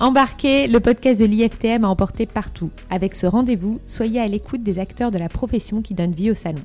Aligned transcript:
Embarquez, 0.00 0.66
le 0.66 0.80
podcast 0.80 1.20
de 1.20 1.26
l'IFTM 1.26 1.84
a 1.84 1.88
emporté 1.88 2.24
partout. 2.24 2.70
Avec 2.88 3.14
ce 3.14 3.26
rendez-vous, 3.26 3.80
soyez 3.84 4.18
à 4.18 4.26
l'écoute 4.26 4.62
des 4.62 4.78
acteurs 4.78 5.10
de 5.10 5.18
la 5.18 5.28
profession 5.28 5.82
qui 5.82 5.92
donnent 5.92 6.14
vie 6.14 6.30
au 6.30 6.34
salon. 6.34 6.62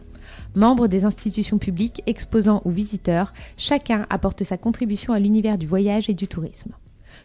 Membres 0.55 0.88
des 0.88 1.04
institutions 1.04 1.57
publiques, 1.57 2.02
exposants 2.07 2.61
ou 2.63 2.71
visiteurs, 2.71 3.34
chacun 3.57 4.05
apporte 4.09 4.45
sa 4.45 4.55
contribution 4.55 5.11
à 5.11 5.20
l'univers 5.20 5.57
du 5.57 5.67
voyage 5.67 6.09
et 6.09 6.13
du 6.13 6.29
tourisme. 6.29 6.71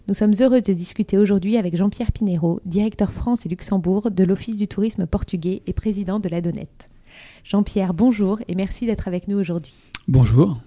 Nous 0.08 0.14
sommes 0.14 0.34
heureux 0.40 0.60
de 0.60 0.72
discuter 0.72 1.16
aujourd'hui 1.16 1.56
avec 1.56 1.76
Jean-Pierre 1.76 2.10
Pinero, 2.10 2.60
directeur 2.64 3.12
France 3.12 3.46
et 3.46 3.48
Luxembourg 3.48 4.10
de 4.10 4.24
l'Office 4.24 4.58
du 4.58 4.66
tourisme 4.66 5.06
portugais 5.06 5.62
et 5.68 5.72
président 5.72 6.18
de 6.18 6.28
la 6.28 6.40
Donnette. 6.40 6.90
Jean-Pierre, 7.44 7.94
bonjour 7.94 8.40
et 8.48 8.56
merci 8.56 8.84
d'être 8.84 9.06
avec 9.06 9.28
nous 9.28 9.38
aujourd'hui. 9.38 9.76
Bonjour. 10.08 10.58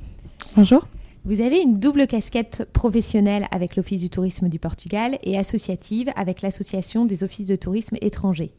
Bonjour. 0.55 0.87
Vous 1.25 1.39
avez 1.39 1.61
une 1.61 1.79
double 1.79 2.05
casquette 2.05 2.67
professionnelle 2.73 3.47
avec 3.51 3.77
l'Office 3.77 4.01
du 4.01 4.09
tourisme 4.09 4.49
du 4.49 4.59
Portugal 4.59 5.17
et 5.23 5.37
associative 5.37 6.09
avec 6.17 6.41
l'Association 6.41 7.05
des 7.05 7.23
offices 7.23 7.47
de 7.47 7.55
tourisme 7.55 7.95
étrangers. 8.01 8.51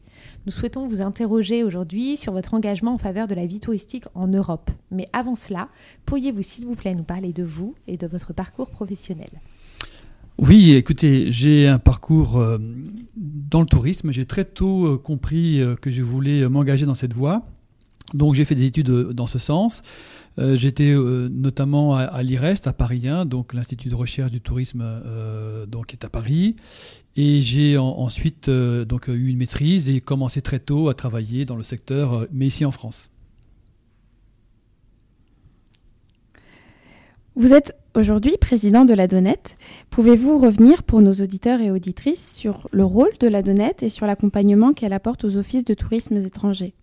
Nous 0.47 0.51
souhaitons 0.51 0.87
vous 0.87 0.99
interroger 0.99 1.63
aujourd'hui 1.63 2.17
sur 2.17 2.33
votre 2.33 2.55
engagement 2.55 2.95
en 2.95 2.97
faveur 2.97 3.27
de 3.27 3.35
la 3.35 3.45
vie 3.45 3.59
touristique 3.59 4.05
en 4.15 4.25
Europe. 4.25 4.71
Mais 4.89 5.07
avant 5.13 5.35
cela, 5.35 5.69
pourriez-vous 6.07 6.41
s'il 6.41 6.65
vous 6.65 6.73
plaît 6.73 6.95
nous 6.95 7.03
parler 7.03 7.33
de 7.33 7.43
vous 7.43 7.75
et 7.85 7.97
de 7.97 8.07
votre 8.07 8.33
parcours 8.33 8.71
professionnel? 8.71 9.29
Oui, 10.39 10.71
écoutez, 10.73 11.31
j'ai 11.31 11.67
un 11.67 11.77
parcours 11.77 12.37
euh, 12.37 12.57
dans 13.15 13.59
le 13.59 13.67
tourisme. 13.67 14.11
J'ai 14.11 14.25
très 14.25 14.43
tôt 14.43 14.87
euh, 14.87 14.97
compris 14.97 15.61
euh, 15.61 15.75
que 15.75 15.91
je 15.91 16.01
voulais 16.01 16.49
m'engager 16.49 16.87
dans 16.87 16.95
cette 16.95 17.13
voie. 17.13 17.45
Donc 18.15 18.33
j'ai 18.33 18.45
fait 18.45 18.55
des 18.55 18.65
études 18.65 18.89
dans 18.89 19.27
ce 19.27 19.37
sens. 19.39 19.83
Euh, 20.37 20.55
j'étais 20.55 20.91
euh, 20.91 21.29
notamment 21.29 21.95
à, 21.95 22.21
l'IREST, 22.21 22.67
à 22.67 22.73
Paris 22.73 23.07
1, 23.07 23.25
donc 23.25 23.53
l'Institut 23.53 23.89
de 23.89 23.95
recherche 23.95 24.31
du 24.31 24.41
tourisme 24.41 24.81
euh, 24.83 25.65
donc, 25.65 25.93
est 25.93 26.03
à 26.03 26.09
Paris. 26.09 26.55
Et 27.15 27.39
j'ai 27.39 27.77
ensuite 27.77 28.49
donc, 28.49 29.07
eu 29.07 29.27
une 29.27 29.37
maîtrise 29.37 29.89
et 29.89 30.01
commencé 30.01 30.41
très 30.41 30.59
tôt 30.59 30.89
à 30.89 30.93
travailler 30.93 31.45
dans 31.45 31.55
le 31.55 31.63
secteur, 31.63 32.27
mais 32.33 32.47
ici 32.47 32.65
en 32.65 32.71
France. 32.71 33.09
Vous 37.37 37.53
êtes 37.53 37.77
aujourd'hui 37.95 38.35
président 38.39 38.83
de 38.83 38.93
la 38.93 39.07
Donnette. 39.07 39.55
Pouvez-vous 39.89 40.37
revenir 40.37 40.83
pour 40.83 41.01
nos 41.01 41.13
auditeurs 41.13 41.61
et 41.61 41.71
auditrices 41.71 42.33
sur 42.33 42.67
le 42.71 42.83
rôle 42.83 43.11
de 43.19 43.27
la 43.27 43.41
Donnette 43.41 43.81
et 43.81 43.89
sur 43.89 44.05
l'accompagnement 44.05 44.73
qu'elle 44.73 44.93
apporte 44.93 45.23
aux 45.23 45.37
offices 45.37 45.65
de 45.65 45.73
tourisme 45.73 46.17
étrangers? 46.17 46.73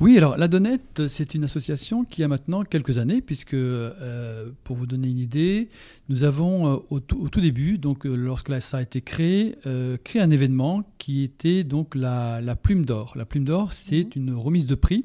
Oui, 0.00 0.16
alors 0.16 0.38
la 0.38 0.46
Donnette, 0.46 1.08
c'est 1.08 1.34
une 1.34 1.42
association 1.42 2.04
qui 2.04 2.22
a 2.22 2.28
maintenant 2.28 2.62
quelques 2.62 2.98
années, 2.98 3.20
puisque, 3.20 3.54
euh, 3.54 4.50
pour 4.62 4.76
vous 4.76 4.86
donner 4.86 5.08
une 5.08 5.18
idée, 5.18 5.68
nous 6.08 6.22
avons 6.22 6.72
euh, 6.72 6.76
au, 6.90 7.00
tout, 7.00 7.40
début, 7.40 7.78
donc 7.78 8.06
euh, 8.06 8.14
lorsque 8.14 8.62
ça 8.62 8.76
a 8.76 8.82
été 8.82 9.00
créé, 9.00 9.56
créé 10.04 10.22
un 10.22 10.30
événement 10.30 10.84
qui 10.98 11.24
était 11.24 11.64
donc 11.64 11.96
la, 11.96 12.40
Plume 12.62 12.86
d'Or. 12.86 13.14
La 13.16 13.24
Plume 13.24 13.42
d'Or, 13.42 13.72
c'est 13.72 14.04
mhm. 14.04 14.22
une 14.22 14.34
remise 14.34 14.66
de 14.66 14.76
prix 14.76 15.04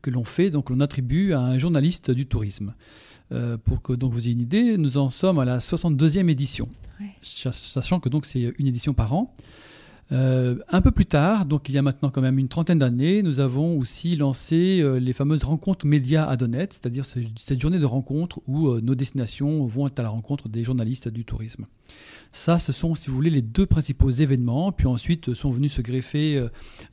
que 0.00 0.10
l'on 0.10 0.24
fait, 0.24 0.50
donc 0.50 0.70
l'on 0.70 0.78
attribue 0.78 1.32
à 1.32 1.40
un 1.40 1.58
journaliste 1.58 2.12
du 2.12 2.26
tourisme. 2.26 2.74
pour 3.64 3.82
que 3.82 3.94
donc 3.94 4.12
vous 4.12 4.26
ayez 4.26 4.32
une 4.32 4.42
idée, 4.42 4.76
nous 4.76 4.96
en 4.96 5.10
sommes 5.10 5.40
à 5.40 5.44
la 5.44 5.58
62e 5.58 6.28
édition, 6.28 6.68
sachant 7.20 7.98
que 7.98 8.08
donc 8.08 8.26
c'est 8.26 8.54
une 8.58 8.66
édition 8.68 8.94
par 8.94 9.12
an. 9.12 9.34
Euh, 10.10 10.56
un 10.68 10.82
peu 10.82 10.90
plus 10.90 11.06
tard, 11.06 11.46
donc 11.46 11.68
il 11.68 11.74
y 11.74 11.78
a 11.78 11.82
maintenant 11.82 12.10
quand 12.10 12.20
même 12.20 12.38
une 12.38 12.48
trentaine 12.48 12.78
d'années, 12.78 13.22
nous 13.22 13.40
avons 13.40 13.78
aussi 13.78 14.14
lancé 14.16 14.80
euh, 14.82 14.98
les 14.98 15.14
fameuses 15.14 15.44
rencontres 15.44 15.86
médias 15.86 16.24
à 16.24 16.36
c'est-à-dire 16.36 17.06
cette 17.06 17.60
journée 17.60 17.78
de 17.78 17.86
rencontres 17.86 18.40
où 18.46 18.68
euh, 18.68 18.80
nos 18.82 18.94
destinations 18.94 19.64
vont 19.66 19.86
être 19.86 20.00
à 20.00 20.02
la 20.02 20.10
rencontre 20.10 20.48
des 20.50 20.64
journalistes 20.64 21.08
du 21.08 21.24
tourisme. 21.24 21.64
Ça, 22.30 22.58
ce 22.58 22.72
sont, 22.72 22.94
si 22.94 23.08
vous 23.08 23.16
voulez, 23.16 23.30
les 23.30 23.42
deux 23.42 23.64
principaux 23.64 24.10
événements. 24.10 24.72
Puis 24.72 24.86
ensuite 24.86 25.34
sont 25.34 25.50
venus 25.50 25.74
se 25.74 25.82
greffer 25.82 26.42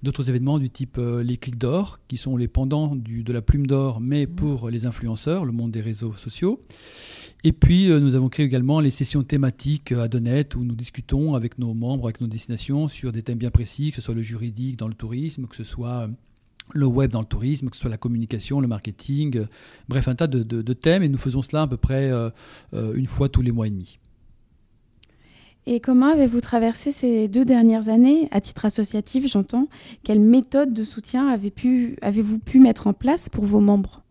d'autres 0.03 0.29
événements 0.29 0.59
du 0.59 0.69
type 0.69 0.99
les 0.99 1.37
clics 1.37 1.57
d'or, 1.57 1.99
qui 2.09 2.17
sont 2.17 2.35
les 2.35 2.49
pendants 2.49 2.93
de 2.95 3.33
la 3.33 3.41
plume 3.41 3.65
d'or, 3.65 4.01
mais 4.01 4.25
mmh. 4.25 4.35
pour 4.35 4.69
les 4.69 4.85
influenceurs, 4.85 5.45
le 5.45 5.53
monde 5.53 5.71
des 5.71 5.81
réseaux 5.81 6.13
sociaux. 6.13 6.61
Et 7.45 7.53
puis, 7.53 7.89
euh, 7.89 8.01
nous 8.01 8.15
avons 8.15 8.27
créé 8.27 8.45
également 8.45 8.81
les 8.81 8.91
sessions 8.91 9.23
thématiques 9.23 9.93
euh, 9.93 10.03
à 10.03 10.07
Donette 10.09 10.55
où 10.55 10.63
nous 10.63 10.75
discutons 10.75 11.35
avec 11.35 11.57
nos 11.57 11.73
membres, 11.73 12.05
avec 12.05 12.19
nos 12.19 12.27
destinations 12.27 12.89
sur 12.89 13.13
des 13.13 13.23
thèmes 13.23 13.37
bien 13.37 13.49
précis, 13.49 13.91
que 13.91 13.95
ce 13.95 14.01
soit 14.01 14.15
le 14.15 14.21
juridique 14.21 14.77
dans 14.77 14.89
le 14.89 14.93
tourisme, 14.93 15.47
que 15.47 15.55
ce 15.55 15.63
soit 15.63 16.01
euh, 16.01 16.07
le 16.73 16.85
web 16.85 17.11
dans 17.11 17.21
le 17.21 17.25
tourisme, 17.25 17.69
que 17.69 17.77
ce 17.77 17.81
soit 17.81 17.89
la 17.89 17.97
communication, 17.97 18.59
le 18.59 18.67
marketing, 18.67 19.45
bref, 19.87 20.09
un 20.09 20.15
tas 20.15 20.27
de, 20.27 20.73
thèmes. 20.73 21.01
Et 21.01 21.09
nous 21.09 21.17
faisons 21.17 21.41
cela 21.41 21.63
à 21.63 21.67
peu 21.67 21.77
près 21.77 22.11
une 22.73 23.07
fois 23.07 23.27
tous 23.27 23.41
les 23.41 23.51
mois 23.51 23.65
et 23.65 23.71
demi. 23.71 23.97
Et 25.65 25.79
comment 25.79 26.05
avez-vous 26.05 26.41
traversé 26.41 26.91
ces 26.91 27.27
deux 27.27 27.43
dernières 27.43 27.89
années, 27.89 28.27
à 28.29 28.39
titre 28.39 28.65
associatif, 28.65 29.25
j'entends 29.25 29.67
Quelle 30.03 30.19
méthode 30.19 30.71
de 30.71 30.83
soutien 30.83 31.27
avez-vous 31.27 32.37
pu 32.37 32.59
mettre 32.59 32.85
en 32.85 32.93
place 32.93 33.29
pour 33.29 33.45
vos 33.45 33.61
membres? 33.61 34.03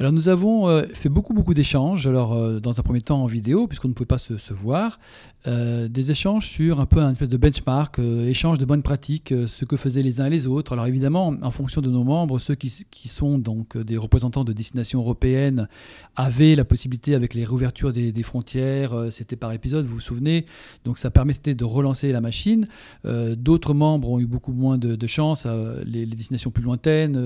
Alors 0.00 0.14
nous 0.14 0.28
avons 0.28 0.66
euh, 0.66 0.84
fait 0.94 1.10
beaucoup 1.10 1.34
beaucoup 1.34 1.52
d'échanges, 1.52 2.06
alors 2.06 2.32
euh, 2.32 2.58
dans 2.58 2.80
un 2.80 2.82
premier 2.82 3.02
temps 3.02 3.22
en 3.22 3.26
vidéo 3.26 3.66
puisqu'on 3.66 3.88
ne 3.88 3.92
pouvait 3.92 4.06
pas 4.06 4.16
se, 4.16 4.32
voir, 4.54 4.98
euh, 5.46 5.88
des 5.88 6.10
échanges 6.10 6.46
sur 6.46 6.80
un 6.80 6.86
peu 6.86 7.00
un 7.00 7.12
espèce 7.12 7.28
de 7.28 7.36
benchmark, 7.36 7.98
échange 7.98 8.56
de 8.56 8.64
bonnes 8.64 8.82
pratiques, 8.82 9.34
ce 9.46 9.64
que 9.66 9.76
faisaient 9.76 10.02
les 10.02 10.22
uns 10.22 10.26
et 10.26 10.30
les 10.30 10.46
autres. 10.46 10.72
Alors 10.72 10.86
évidemment, 10.86 11.34
en 11.42 11.50
fonction 11.50 11.82
de 11.82 11.90
nos 11.90 12.02
membres, 12.02 12.38
ceux 12.38 12.54
qui, 12.54 12.70
sont 13.08 13.36
donc 13.36 13.76
des 13.76 13.98
représentants 13.98 14.42
de 14.42 14.54
destinations 14.54 15.00
européennes 15.00 15.68
avaient 16.16 16.54
la 16.54 16.64
possibilité 16.64 17.14
avec 17.14 17.34
les 17.34 17.44
réouvertures 17.44 17.92
des, 17.92 18.22
frontières, 18.22 18.94
c'était 19.10 19.36
par 19.36 19.52
épisode, 19.52 19.84
vous 19.84 19.96
vous 19.96 20.00
souvenez, 20.00 20.46
donc 20.86 20.96
ça 20.96 21.10
permettait 21.10 21.54
de 21.54 21.64
relancer 21.64 22.10
la 22.10 22.22
machine. 22.22 22.68
D'autres 23.04 23.74
membres 23.74 24.08
ont 24.10 24.18
eu 24.18 24.26
beaucoup 24.26 24.52
moins 24.52 24.78
de, 24.78 24.96
de 24.96 25.06
chance, 25.06 25.46
les, 25.84 26.06
les, 26.06 26.16
destinations 26.16 26.50
plus 26.50 26.62
lointaines, 26.62 27.16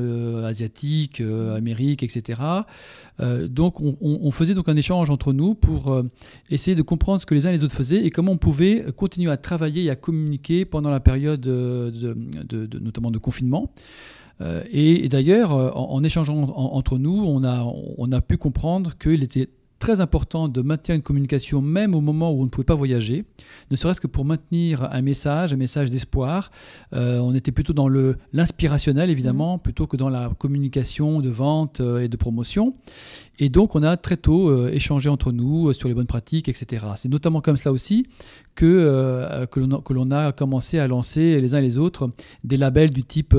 asiatiques, 0.44 1.20
Amérique, 1.20 2.02
etc. 2.02 2.63
donc 3.20 3.80
on, 3.80 4.30
faisait 4.32 4.54
donc 4.54 4.68
un 4.68 4.76
échange 4.76 5.08
entre 5.08 5.32
nous 5.32 5.54
pour 5.54 6.02
essayer 6.50 6.74
de 6.74 6.82
comprendre 6.82 7.20
ce 7.20 7.26
que 7.26 7.34
les 7.34 7.46
uns 7.46 7.50
et 7.50 7.52
les 7.52 7.62
autres 7.62 7.74
faisaient 7.74 8.04
et 8.04 8.10
comment 8.10 8.32
on 8.32 8.38
pouvait 8.38 8.84
continuer 8.96 9.30
à 9.30 9.36
travailler 9.36 9.84
et 9.84 9.90
à 9.90 9.96
communiquer 9.96 10.64
pendant 10.64 10.90
la 10.90 11.00
période 11.00 11.46
euh, 11.46 11.90
de, 11.90 12.78
notamment 12.78 13.10
de 13.10 13.18
confinement. 13.18 13.70
Euh, 14.40 14.62
et, 14.70 15.08
d'ailleurs, 15.08 15.54
euh, 15.54 15.70
en, 15.70 16.02
échangeant 16.02 16.34
entre 16.34 16.98
nous, 16.98 17.22
on 17.24 17.44
a, 17.44 17.64
on 17.98 18.10
a 18.10 18.20
pu 18.20 18.36
comprendre 18.36 18.96
qu'il 18.98 19.22
était 19.22 19.48
très 19.84 20.00
important 20.00 20.48
de 20.48 20.62
maintenir 20.62 20.96
une 20.96 21.02
communication 21.02 21.60
même 21.60 21.94
au 21.94 22.00
moment 22.00 22.32
où 22.32 22.40
on 22.40 22.44
ne 22.44 22.48
pouvait 22.48 22.64
pas 22.64 22.74
voyager, 22.74 23.26
ne 23.70 23.76
serait-ce 23.76 24.00
que 24.00 24.06
pour 24.06 24.24
maintenir 24.24 24.88
un 24.90 25.02
message, 25.02 25.52
un 25.52 25.56
message 25.56 25.90
d'espoir. 25.90 26.50
on 26.92 27.34
était 27.34 27.52
plutôt 27.52 27.74
dans 27.74 27.90
l'inspirationnel, 28.32 29.10
évidemment, 29.10 29.56
mmh. 29.56 29.60
plutôt 29.60 29.86
que 29.86 29.98
dans 29.98 30.08
la 30.08 30.30
communication 30.38 31.20
de 31.20 31.28
vente 31.28 31.82
et 32.00 32.08
de 32.08 32.16
promotion. 32.16 32.74
Et 33.38 33.48
donc, 33.48 33.74
on 33.74 33.82
a 33.82 33.96
très 33.96 34.16
tôt 34.16 34.48
euh, 34.48 34.70
échangé 34.72 35.08
entre 35.08 35.32
nous 35.32 35.68
euh, 35.68 35.72
sur 35.72 35.88
les 35.88 35.94
bonnes 35.94 36.06
pratiques, 36.06 36.48
etc. 36.48 36.86
C'est 36.96 37.08
notamment 37.08 37.40
comme 37.40 37.56
cela 37.56 37.72
aussi 37.72 38.06
que, 38.54 38.64
euh, 38.64 39.46
que 39.46 39.92
l'on 39.92 40.10
a 40.12 40.30
commencé 40.32 40.78
à 40.78 40.86
lancer 40.86 41.40
les 41.40 41.54
uns 41.54 41.58
et 41.58 41.62
les 41.62 41.78
autres 41.78 42.10
des 42.44 42.56
labels 42.56 42.90
du 42.90 43.02
type, 43.02 43.34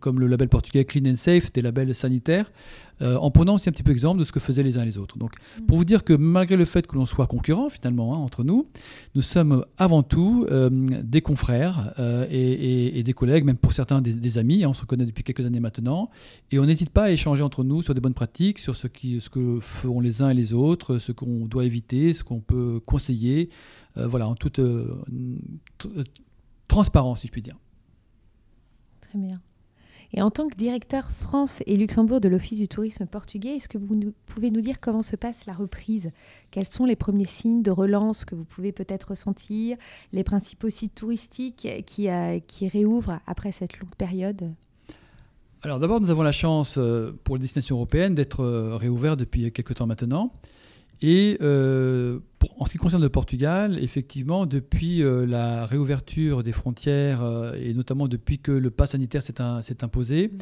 comme 0.00 0.20
le 0.20 0.26
label 0.26 0.48
portugais 0.48 0.84
Clean 0.84 1.10
and 1.10 1.16
Safe, 1.16 1.52
des 1.52 1.62
labels 1.62 1.94
sanitaires, 1.94 2.52
en 3.00 3.30
prenant 3.30 3.54
aussi 3.54 3.68
un 3.68 3.72
petit 3.72 3.82
peu 3.82 3.92
exemple 3.92 4.18
de 4.18 4.24
ce 4.24 4.32
que 4.32 4.40
faisaient 4.40 4.62
les 4.62 4.76
uns 4.78 4.82
et 4.82 4.86
les 4.86 4.98
autres. 4.98 5.18
Donc, 5.18 5.32
mm. 5.60 5.66
pour 5.66 5.78
vous 5.78 5.84
dire 5.84 6.04
que 6.04 6.12
malgré 6.12 6.56
le 6.56 6.64
fait 6.64 6.86
que 6.86 6.96
l'on 6.96 7.06
soit 7.06 7.26
concurrents 7.26 7.70
finalement 7.70 8.14
hein, 8.14 8.18
entre 8.18 8.44
nous, 8.44 8.68
nous 9.14 9.22
sommes 9.22 9.64
avant 9.76 10.02
tout 10.02 10.46
des 10.50 11.20
confrères 11.20 11.94
et, 12.30 13.02
des 13.02 13.12
collègues, 13.12 13.44
même 13.44 13.56
pour 13.56 13.72
certains 13.72 14.00
des, 14.00 14.38
amis. 14.38 14.64
Hein, 14.64 14.70
on 14.70 14.74
se 14.74 14.84
connaît 14.84 15.06
depuis 15.06 15.24
quelques 15.24 15.46
années 15.46 15.60
maintenant, 15.60 16.10
et 16.50 16.58
on 16.58 16.66
n'hésite 16.66 16.90
pas 16.90 17.04
à 17.04 17.10
échanger 17.10 17.42
entre 17.42 17.64
nous 17.64 17.82
sur 17.82 17.94
des 17.94 18.00
bonnes 18.00 18.14
pratiques, 18.14 18.58
sur 18.58 18.76
ce 18.76 18.86
qui 18.86 19.20
ce 19.20 19.30
que 19.30 19.60
feront 19.60 20.00
les 20.00 20.22
uns 20.22 20.30
et 20.30 20.34
les 20.34 20.52
autres, 20.52 20.98
ce 20.98 21.12
qu'on 21.12 21.46
doit 21.46 21.64
éviter, 21.64 22.12
ce 22.12 22.24
qu'on 22.24 22.40
peut 22.40 22.80
conseiller, 22.84 23.50
euh, 23.96 24.06
voilà, 24.06 24.28
en 24.28 24.34
toute 24.34 24.58
euh, 24.58 25.02
transparence, 26.66 27.20
si 27.20 27.26
je 27.26 27.32
puis 27.32 27.42
dire. 27.42 27.56
Très 29.00 29.18
bien. 29.18 29.40
Et 30.14 30.22
en 30.22 30.30
tant 30.30 30.48
que 30.48 30.56
directeur 30.56 31.10
France 31.10 31.62
et 31.66 31.76
Luxembourg 31.76 32.20
de 32.20 32.28
l'Office 32.28 32.58
du 32.58 32.68
tourisme 32.68 33.06
portugais, 33.06 33.56
est-ce 33.56 33.68
que 33.68 33.76
vous 33.76 34.14
pouvez 34.26 34.50
nous 34.50 34.62
dire 34.62 34.80
comment 34.80 35.02
se 35.02 35.16
passe 35.16 35.44
la 35.46 35.52
reprise? 35.52 36.10
Quels 36.50 36.66
sont 36.66 36.86
les 36.86 36.96
premiers 36.96 37.26
signes 37.26 37.62
de 37.62 37.70
relance 37.70 38.24
que 38.24 38.34
vous 38.34 38.44
pouvez 38.44 38.72
peut-être 38.72 39.10
ressentir 39.10 39.76
Les 40.12 40.24
principaux 40.24 40.70
sites 40.70 40.94
touristiques 40.94 41.68
qui, 41.86 42.08
euh, 42.08 42.38
qui 42.46 42.68
réouvrent 42.68 43.20
après 43.26 43.52
cette 43.52 43.78
longue 43.78 43.94
période? 43.96 44.50
Alors 45.62 45.78
d'abord, 45.78 46.00
nous 46.00 46.10
avons 46.10 46.22
la 46.22 46.32
chance 46.32 46.76
euh, 46.78 47.12
pour 47.24 47.36
les 47.36 47.42
destinations 47.42 47.76
européennes 47.76 48.14
d'être 48.14 48.40
euh, 48.40 48.76
réouverts 48.76 49.16
depuis 49.16 49.52
quelques 49.52 49.74
temps 49.74 49.86
maintenant. 49.86 50.32
Et 51.00 51.38
euh, 51.40 52.18
en 52.58 52.64
ce 52.64 52.72
qui 52.72 52.78
concerne 52.78 53.02
le 53.02 53.08
Portugal, 53.08 53.78
effectivement, 53.80 54.46
depuis 54.46 55.02
la 55.02 55.66
réouverture 55.66 56.42
des 56.42 56.52
frontières 56.52 57.22
et 57.60 57.72
notamment 57.74 58.08
depuis 58.08 58.38
que 58.38 58.52
le 58.52 58.70
pass 58.70 58.90
sanitaire 58.90 59.22
s'est 59.22 59.84
imposé, 59.84 60.32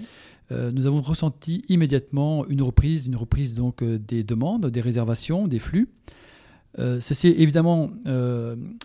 mmh. 0.50 0.54
nous 0.72 0.86
avons 0.86 1.02
ressenti 1.02 1.62
immédiatement 1.68 2.46
une 2.48 2.62
reprise, 2.62 3.06
une 3.06 3.16
reprise 3.16 3.54
donc 3.54 3.84
des 3.84 4.24
demandes, 4.24 4.66
des 4.66 4.80
réservations, 4.80 5.46
des 5.46 5.58
flux. 5.58 5.88
c'est 7.00 7.28
évidemment 7.28 7.90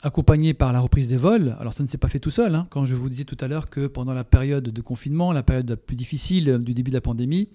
accompagné 0.03 0.53
par 0.53 0.73
la 0.73 0.81
reprise 0.81 1.07
des 1.07 1.17
vols. 1.17 1.55
Alors 1.59 1.73
ça 1.73 1.83
ne 1.83 1.87
s'est 1.87 1.97
pas 1.97 2.09
fait 2.09 2.19
tout 2.19 2.31
seul. 2.31 2.55
Hein. 2.55 2.67
Quand 2.69 2.85
je 2.85 2.95
vous 2.95 3.07
disais 3.07 3.25
tout 3.25 3.37
à 3.39 3.47
l'heure 3.47 3.69
que 3.69 3.87
pendant 3.87 4.13
la 4.13 4.25
période 4.25 4.69
de 4.69 4.81
confinement, 4.81 5.31
la 5.31 5.43
période 5.43 5.69
la 5.69 5.77
plus 5.77 5.95
difficile 5.95 6.59
du 6.59 6.73
début 6.73 6.91
de 6.91 6.95
la 6.95 7.01
pandémie, 7.01 7.47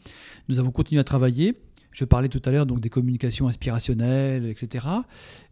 nous 0.49 0.59
avons 0.59 0.71
continué 0.71 1.01
à 1.01 1.05
travailler 1.05 1.55
je 1.97 2.05
parlais 2.05 2.29
tout 2.29 2.43
à 2.45 2.51
l'heure 2.51 2.67
donc 2.67 2.81
des 2.81 2.91
communications 2.91 3.49
inspirationnelles, 3.49 4.45
etc. 4.45 4.87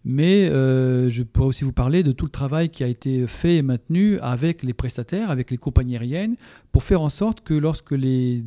Mais 0.04 0.50
euh, 0.50 1.08
je 1.08 1.22
pourrais 1.22 1.46
aussi 1.46 1.64
vous 1.64 1.72
parler 1.72 2.02
de 2.02 2.12
tout 2.12 2.26
le 2.26 2.30
travail 2.30 2.68
qui 2.68 2.84
a 2.84 2.86
été 2.86 3.26
fait 3.26 3.56
et 3.56 3.62
maintenu 3.62 4.18
avec 4.18 4.62
les 4.62 4.74
prestataires, 4.74 5.30
avec 5.30 5.50
les 5.50 5.56
compagnies 5.56 5.96
aériennes, 5.96 6.36
pour 6.70 6.82
faire 6.82 7.00
en 7.00 7.08
sorte 7.08 7.40
que 7.40 7.54
lorsque 7.54 7.92
les, 7.92 8.44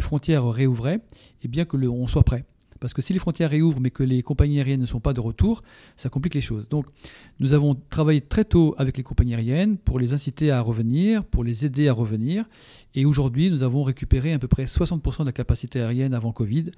frontières 0.00 0.46
réouvraient, 0.48 1.00
eh 1.42 1.48
bien 1.48 1.64
que 1.64 1.76
le, 1.76 1.90
on 1.90 2.06
soit 2.06 2.22
prêt. 2.22 2.44
Parce 2.84 2.92
que 2.92 3.00
si 3.00 3.14
les 3.14 3.18
frontières 3.18 3.48
réouvrent 3.48 3.80
mais 3.80 3.88
que 3.88 4.02
les 4.02 4.22
compagnies 4.22 4.58
aériennes 4.58 4.82
ne 4.82 4.84
sont 4.84 5.00
pas 5.00 5.14
de 5.14 5.20
retour, 5.20 5.62
ça 5.96 6.10
complique 6.10 6.34
les 6.34 6.42
choses. 6.42 6.68
Donc 6.68 6.84
nous 7.40 7.54
avons 7.54 7.74
travaillé 7.88 8.20
très 8.20 8.44
tôt 8.44 8.74
avec 8.76 8.98
les 8.98 9.02
compagnies 9.02 9.34
aériennes 9.34 9.78
pour 9.78 9.98
les 9.98 10.12
inciter 10.12 10.50
à 10.50 10.60
revenir, 10.60 11.24
pour 11.24 11.44
les 11.44 11.64
aider 11.64 11.88
à 11.88 11.94
revenir. 11.94 12.44
Et 12.94 13.06
aujourd'hui, 13.06 13.50
nous 13.50 13.62
avons 13.62 13.84
récupéré 13.84 14.34
à 14.34 14.38
peu 14.38 14.48
près 14.48 14.66
60% 14.66 15.20
de 15.20 15.24
la 15.24 15.32
capacité 15.32 15.80
aérienne 15.80 16.12
avant 16.12 16.32
Covid. 16.32 16.72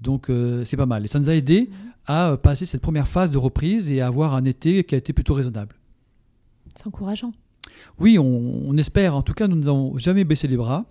Donc 0.00 0.30
euh, 0.30 0.64
c'est 0.64 0.76
pas 0.76 0.86
mal. 0.86 1.04
Et 1.04 1.06
ça 1.06 1.20
nous 1.20 1.30
a 1.30 1.34
aidé 1.36 1.70
à 2.06 2.36
passer 2.42 2.66
cette 2.66 2.82
première 2.82 3.06
phase 3.06 3.30
de 3.30 3.38
reprise 3.38 3.88
et 3.92 4.00
à 4.00 4.08
avoir 4.08 4.34
un 4.34 4.44
été 4.44 4.82
qui 4.82 4.96
a 4.96 4.98
été 4.98 5.12
plutôt 5.12 5.34
raisonnable. 5.34 5.76
C'est 6.74 6.88
encourageant. 6.88 7.34
Oui, 8.00 8.18
on, 8.18 8.24
on 8.24 8.76
espère. 8.78 9.14
En 9.14 9.22
tout 9.22 9.32
cas, 9.32 9.46
nous 9.46 9.54
n'avons 9.54 9.96
jamais 9.96 10.24
baissé 10.24 10.48
les 10.48 10.56
bras. 10.56 10.86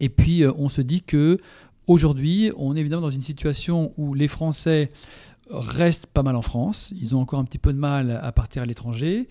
Et 0.00 0.08
puis, 0.08 0.42
euh, 0.42 0.52
on 0.58 0.68
se 0.68 0.82
dit 0.82 1.02
que 1.02 1.38
Aujourd'hui, 1.86 2.50
on 2.56 2.74
est 2.74 2.80
évidemment 2.80 3.02
dans 3.02 3.10
une 3.10 3.20
situation 3.20 3.92
où 3.96 4.14
les 4.14 4.26
Français 4.26 4.88
restent 5.50 6.06
pas 6.06 6.24
mal 6.24 6.34
en 6.34 6.42
France. 6.42 6.92
Ils 7.00 7.14
ont 7.14 7.20
encore 7.20 7.38
un 7.38 7.44
petit 7.44 7.58
peu 7.58 7.72
de 7.72 7.78
mal 7.78 8.18
à 8.22 8.32
partir 8.32 8.62
à 8.62 8.66
l'étranger. 8.66 9.28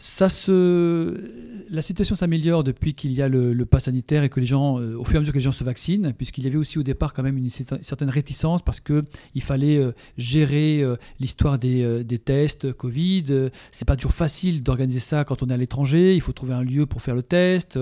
Ça 0.00 0.28
se... 0.28 1.32
La 1.70 1.82
situation 1.82 2.14
s'améliore 2.14 2.62
depuis 2.62 2.94
qu'il 2.94 3.12
y 3.12 3.20
a 3.20 3.28
le, 3.28 3.52
le 3.52 3.66
pass 3.66 3.84
sanitaire 3.86 4.22
et 4.22 4.28
que 4.28 4.38
les 4.38 4.46
gens, 4.46 4.78
euh, 4.78 4.96
au 4.96 5.02
fur 5.02 5.14
et 5.14 5.16
à 5.16 5.20
mesure 5.20 5.32
que 5.32 5.38
les 5.38 5.44
gens 5.44 5.50
se 5.50 5.64
vaccinent, 5.64 6.14
puisqu'il 6.16 6.44
y 6.44 6.46
avait 6.46 6.56
aussi 6.56 6.78
au 6.78 6.84
départ 6.84 7.12
quand 7.12 7.24
même 7.24 7.36
une 7.36 7.50
certaine 7.50 8.08
réticence 8.08 8.62
parce 8.62 8.78
qu'il 8.78 9.02
fallait 9.40 9.76
euh, 9.76 9.90
gérer 10.16 10.82
euh, 10.82 10.94
l'histoire 11.18 11.58
des, 11.58 12.04
des, 12.04 12.18
tests 12.18 12.72
Covid. 12.72 13.50
C'est 13.72 13.86
pas 13.86 13.96
toujours 13.96 14.14
facile 14.14 14.62
d'organiser 14.62 15.00
ça 15.00 15.24
quand 15.24 15.42
on 15.42 15.48
est 15.48 15.52
à 15.52 15.56
l'étranger. 15.56 16.14
Il 16.14 16.20
faut 16.20 16.32
trouver 16.32 16.54
un 16.54 16.62
lieu 16.62 16.86
pour 16.86 17.02
faire 17.02 17.16
le 17.16 17.24
test. 17.24 17.76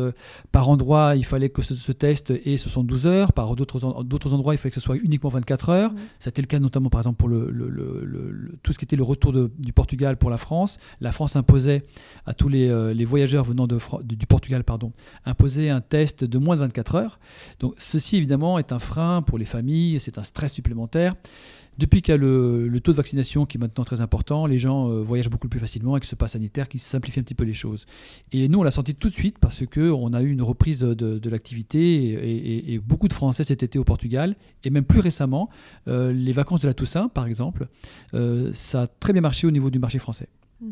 Par 0.53 0.71
endroit, 0.71 1.17
il 1.17 1.25
fallait 1.27 1.51
que 1.51 1.61
ce, 1.61 1.93
test 1.93 2.31
ait 2.31 2.57
72 2.57 3.07
heures. 3.07 3.35
Par 3.35 3.55
d'autres 3.57 4.33
endroits, 4.33 4.55
il 4.55 4.59
fallait 4.59 4.71
que 4.71 4.81
ce 4.81 4.85
soit 4.85 4.97
uniquement 4.97 5.29
24 5.29 5.69
heures. 5.69 5.93
Mmh. 5.93 5.99
C'était 6.19 6.41
le 6.41 6.47
cas 6.47 6.61
notamment 6.61 6.89
par 6.89 7.03
exemple 7.03 7.19
pour 7.19 7.29
le, 7.29 7.51
le, 7.51 8.59
tout 8.63 8.73
ce 8.73 8.79
qui 8.79 8.87
était 8.87 8.97
le 8.97 9.03
retour 9.03 9.33
de, 9.33 9.51
du 9.59 9.75
Portugal 9.75 10.17
pour 10.17 10.31
la 10.31 10.39
France. 10.39 10.79
La 11.03 11.13
France 11.13 11.37
imposait 11.37 11.83
à 12.27 12.35
tous 12.35 12.49
les, 12.49 12.69
euh, 12.69 12.95
voyageurs 13.07 13.45
venant 13.45 13.67
du 13.67 14.27
Portugal 14.27 14.65
pardon, 14.65 14.93
imposer 15.25 15.71
un 15.71 15.81
test 15.81 16.25
de 16.25 16.39
moins 16.39 16.57
de 16.57 16.61
24 16.61 16.95
heures. 16.97 17.21
Donc 17.61 17.75
ceci 17.79 18.17
évidemment 18.17 18.59
est 18.59 18.73
un 18.73 18.79
frein 18.79 19.23
pour 19.23 19.39
les 19.39 19.45
familles, 19.45 20.01
c'est 20.01 20.19
un 20.19 20.25
stress 20.25 20.53
supplémentaire. 20.53 21.15
Depuis 21.79 22.01
qu'il 22.01 22.13
y 22.13 22.15
a 22.15 22.17
le, 22.17 22.81
taux 22.83 22.93
de 22.93 22.97
vaccination 22.97 23.45
qui 23.45 23.59
est 23.59 23.61
maintenant 23.61 23.85
très 23.85 24.01
important, 24.01 24.47
les 24.47 24.57
gens 24.57 24.89
euh, 24.89 25.03
voyagent 25.03 25.29
beaucoup 25.29 25.49
plus 25.49 25.61
facilement 25.61 25.93
avec 25.93 26.05
ce 26.05 26.15
pass 26.15 26.33
sanitaire 26.33 26.69
qui 26.69 26.79
simplifie 26.79 27.21
un 27.21 27.23
petit 27.23 27.35
peu 27.35 27.45
les 27.45 27.53
choses. 27.53 27.85
Et 28.33 28.49
nous, 28.49 28.61
on 28.61 28.63
l'a 28.63 28.71
senti 28.71 28.95
tout 28.95 29.11
de 29.11 29.15
suite 29.15 29.39
parce 29.39 29.63
qu'on 29.67 30.13
a 30.15 30.23
eu 30.23 30.31
une 30.31 30.43
reprise 30.43 30.81
de, 30.81 31.29
l'activité 31.29 32.73
et, 32.73 32.79
beaucoup 32.79 33.09
de 33.09 33.13
Français 33.13 33.45
cet 33.45 33.63
été 33.63 33.79
au 33.79 33.85
Portugal. 33.85 34.37
Et 34.65 34.71
même 34.71 34.85
plus 34.85 35.01
récemment, 35.01 35.51
euh, 35.87 36.13
les 36.13 36.33
vacances 36.33 36.61
de 36.61 36.67
la 36.67 36.75
Toussaint, 36.75 37.09
par 37.09 37.27
exemple, 37.27 37.69
ça 38.55 38.83
a 38.83 38.87
très 38.87 39.13
bien 39.13 39.23
marché 39.23 39.47
au 39.47 39.51
niveau 39.51 39.71
du 39.71 39.79
marché 39.79 39.99
français. 39.99 40.29
Mmh. 40.61 40.71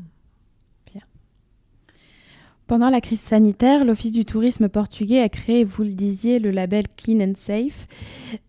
Pendant 2.67 2.89
la 2.89 3.03
crise 3.03 3.21
sanitaire, 3.21 3.85
l'Office 3.85 4.13
du 4.13 4.25
tourisme 4.25 4.71
portugais 4.71 5.21
a 5.21 5.29
créé, 5.29 5.65
vous 5.65 5.83
le 5.83 5.91
disiez, 5.91 6.39
le 6.39 6.51
label 6.51 6.85
Clean 6.97 7.21
and 7.21 7.35
Safe. 7.37 7.87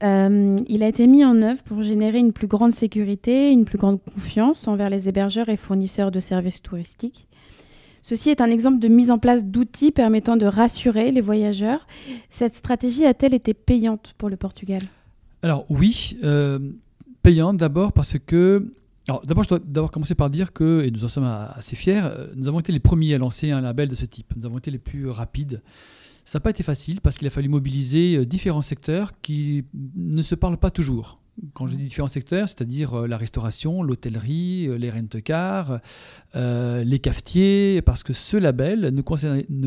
Euh, 0.03 0.57
il 0.69 0.83
a 0.83 0.87
été 0.87 1.05
mis 1.05 1.25
en 1.25 1.41
œuvre 1.41 1.61
pour 1.63 1.83
générer 1.83 2.19
une 2.19 2.31
plus 2.31 2.47
grande 2.47 2.71
sécurité, 2.71 3.51
une 3.51 3.65
plus 3.65 3.77
grande 3.77 3.99
confiance 4.01 4.69
envers 4.69 4.89
les 4.89 5.09
hébergeurs 5.09 5.49
et 5.49 5.57
fournisseurs 5.57 6.11
de 6.11 6.21
services 6.21 6.61
touristiques. 6.61 7.27
Ceci 8.01 8.29
est 8.29 8.39
un 8.39 8.49
exemple 8.49 8.79
de 8.79 8.87
mise 8.87 9.11
en 9.11 9.17
place 9.17 9.43
d'outils 9.43 9.91
permettant 9.91 10.37
de 10.37 10.45
rassurer 10.45 11.11
les 11.11 11.21
voyageurs. 11.21 11.85
Cette 12.29 12.53
stratégie 12.53 13.05
a-t-elle 13.05 13.33
été 13.33 13.53
payante 13.53 14.13
pour 14.17 14.29
le 14.29 14.37
Portugal? 14.37 14.83
Alors 15.41 15.65
oui, 15.69 16.15
euh, 16.23 16.59
payante 17.21 17.57
d'abord 17.57 17.91
parce 17.91 18.15
que 18.25 18.71
d'abord, 19.07 19.43
je 19.43 19.49
dois 19.49 19.59
d'abord 19.59 19.91
commencer 19.91 20.15
par 20.15 20.29
dire 20.29 20.53
que, 20.53 20.83
et 20.83 20.91
nous 20.91 21.05
en 21.05 21.07
sommes 21.07 21.25
assez 21.55 21.75
fiers, 21.75 22.01
euh, 22.03 22.27
nous 22.35 22.47
avons 22.47 22.59
été 22.59 22.71
les 22.71 22.79
premiers 22.79 23.13
à 23.13 23.17
lancer 23.17 23.51
un 23.51 23.61
label 23.61 23.89
de 23.89 23.95
ce 23.95 24.05
type. 24.05 24.33
Nous 24.35 24.45
avons 24.45 24.57
été 24.57 24.71
les 24.71 24.79
plus 24.79 25.09
rapides. 25.09 25.61
Ça 26.25 26.39
n'a 26.39 26.41
pas 26.41 26.49
été 26.49 26.63
facile 26.63 27.01
parce 27.01 27.17
qu'il 27.17 27.27
a 27.27 27.29
fallu 27.29 27.49
mobiliser 27.49 28.15
euh, 28.15 28.25
différents 28.25 28.63
secteurs 28.63 29.13
qui 29.21 29.65
ne 29.95 30.21
se 30.21 30.33
parlent 30.33 30.57
pas 30.57 30.71
toujours. 30.71 31.19
Quand 31.53 31.67
je 31.67 31.75
dis 31.75 31.83
différents 31.83 32.07
secteurs, 32.07 32.47
c'est-à-dire 32.47 33.01
euh, 33.01 33.07
la 33.07 33.17
restauration, 33.17 33.83
l'hôtellerie, 33.83 34.69
les 34.79 34.89
rent-cars, 34.89 35.81
les 36.33 36.99
cafetiers, 36.99 37.81
parce 37.83 38.03
que 38.03 38.13
ce 38.13 38.37
label 38.37 38.93
ne 38.93 39.01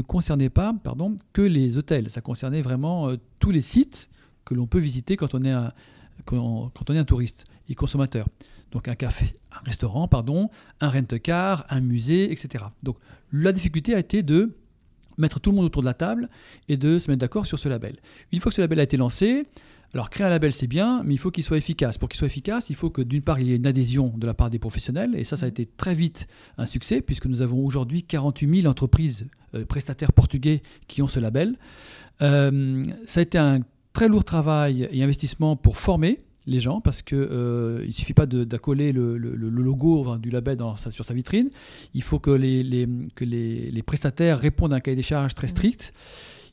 concernait, 0.03 0.51
pas 0.51 0.75
pardon, 0.83 1.17
que 1.33 1.43
les 1.43 1.79
hôtels. 1.79 2.11
Ça 2.11 2.21
concernait 2.21 2.63
vraiment 2.63 3.11
tous 3.39 3.51
les 3.51 3.61
sites 3.61 4.09
que 4.45 4.55
l'on 4.55 4.67
peut 4.67 4.79
visiter 4.79 5.17
quand 5.17 5.35
on 5.35 5.45
est 5.45 5.51
un, 5.51 5.73
quand, 6.25 6.73
quand 6.75 6.91
on 6.91 6.95
est 6.95 6.99
un 6.99 7.05
touriste 7.05 7.45
et 7.69 7.75
consommateur 7.75 8.27
donc 8.73 8.89
un 8.89 8.95
café, 8.95 9.35
un 9.53 9.65
restaurant, 9.65 10.09
pardon, 10.09 10.51
un 10.81 10.91
rent-car, 10.91 11.67
un 11.71 11.81
musée, 11.81 12.31
etc. 12.31 12.65
Donc 12.83 12.97
la 13.33 13.53
difficulté 13.53 13.95
a 13.95 13.99
été 13.99 14.23
de 14.23 14.55
mettre 15.17 15.41
tout 15.41 15.51
le 15.51 15.57
monde 15.57 15.67
autour 15.67 15.83
de 15.83 15.87
la 15.87 15.95
table 15.95 16.29
et 16.69 16.77
de 16.77 16.99
se 16.99 17.11
mettre 17.11 17.21
d'accord 17.21 17.47
sur 17.47 17.59
ce 17.59 17.69
label. 17.69 17.97
Une 18.33 18.41
fois 18.41 18.51
que 18.51 18.57
ce 18.57 18.61
label 18.61 18.81
a 18.81 18.85
été 18.85 18.97
lancé, 18.97 19.47
alors 19.95 20.11
créer 20.11 20.27
un 20.27 20.31
label 20.31 20.53
c'est 20.53 20.67
bien, 20.67 21.03
mais 21.03 21.15
il 21.15 21.19
faut 21.19 21.31
qu'il 21.31 21.45
soit 21.45 21.57
efficace. 21.57 21.99
Pour 21.99 22.09
qu'il 22.09 22.19
soit 22.19 22.27
efficace, 22.27 22.71
il 22.71 22.77
faut 22.77 22.91
que 22.91 23.03
d'une 23.03 23.23
part 23.23 23.41
il 23.41 23.49
y 23.49 23.53
ait 23.53 23.57
une 23.57 23.67
adhésion 23.67 24.13
de 24.17 24.27
la 24.27 24.35
part 24.35 24.51
des 24.51 24.59
professionnels, 24.59 25.15
et 25.17 25.25
ça 25.25 25.37
ça 25.37 25.47
a 25.47 25.49
été 25.49 25.67
très 25.67 25.95
vite 25.95 26.29
un 26.57 26.67
succès, 26.67 27.01
puisque 27.01 27.27
nous 27.27 27.43
avons 27.43 27.65
aujourd'hui 27.65 28.03
48 28.03 28.63
000 28.63 28.71
entreprises 28.71 29.27
euh, 29.55 29.65
prestataires 29.65 30.13
portugais 30.13 30.63
qui 30.87 31.03
ont 31.03 31.09
ce 31.09 31.21
label. 31.21 31.57
Euh, 32.21 32.83
ça 33.07 33.21
a 33.21 33.23
été 33.23 33.39
un 33.39 33.61
très 33.93 34.09
lourd 34.09 34.25
travail 34.25 34.89
et 34.93 35.03
investissement 35.03 35.57
pour 35.57 35.79
former 35.79 36.19
les 36.49 36.61
gens 36.61 36.81
parce 36.81 37.03
que 37.03 37.15
euh, 37.15 37.85
il 37.87 37.93
suffit 37.93 38.15
pas 38.15 38.27
d'accoler 38.27 38.93
le, 38.93 39.19
le, 39.19 39.49
logo 39.49 40.17
du 40.17 40.31
label 40.31 40.57
dans 40.57 40.77
sur 40.77 41.05
sa 41.05 41.15
vitrine. 41.15 41.51
Il 41.95 42.03
faut 42.03 42.19
que 42.19 42.31
les, 42.31 42.89
que 43.15 43.25
les, 43.25 43.83
prestataires 43.83 44.39
répondent 44.39 44.73
à 44.73 44.77
un 44.77 44.81
cahier 44.81 44.97
des 44.97 45.03
charges 45.03 45.35
très 45.35 45.47
strict. 45.47 45.93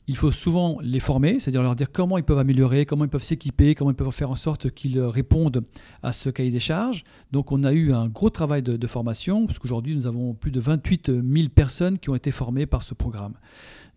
Il 0.08 0.16
faut 0.16 0.30
souvent 0.30 0.78
les 0.82 1.00
former, 1.00 1.40
c'est-à-dire 1.40 1.62
leur 1.62 1.74
dire 1.74 1.90
comment 1.90 2.16
ils 2.16 2.22
peuvent 2.22 2.38
améliorer, 2.38 2.86
comment 2.86 3.04
ils 3.04 3.10
peuvent 3.10 3.24
s'équiper, 3.24 3.74
comment 3.74 3.90
ils 3.90 3.96
peuvent 3.96 4.12
faire 4.12 4.30
en 4.30 4.36
sorte 4.36 4.70
qu'ils 4.70 5.00
répondent 5.00 5.64
à 6.04 6.12
ce 6.12 6.30
cahier 6.30 6.52
des 6.52 6.60
charges. 6.60 7.02
Donc 7.32 7.50
on 7.50 7.64
a 7.64 7.72
eu 7.72 7.92
un 7.92 8.06
gros 8.06 8.30
travail 8.30 8.62
de, 8.62 8.76
de 8.76 8.86
formation, 8.86 9.46
parce 9.46 9.58
qu'aujourd'hui 9.58 9.96
nous 9.96 10.06
avons 10.06 10.34
plus 10.34 10.52
de 10.52 10.60
28 10.60 11.10
000 11.10 11.48
personnes 11.52 11.98
qui 11.98 12.08
ont 12.08 12.14
été 12.14 12.30
formées 12.30 12.66
par 12.66 12.84
ce 12.84 12.94
programme. 12.94 13.34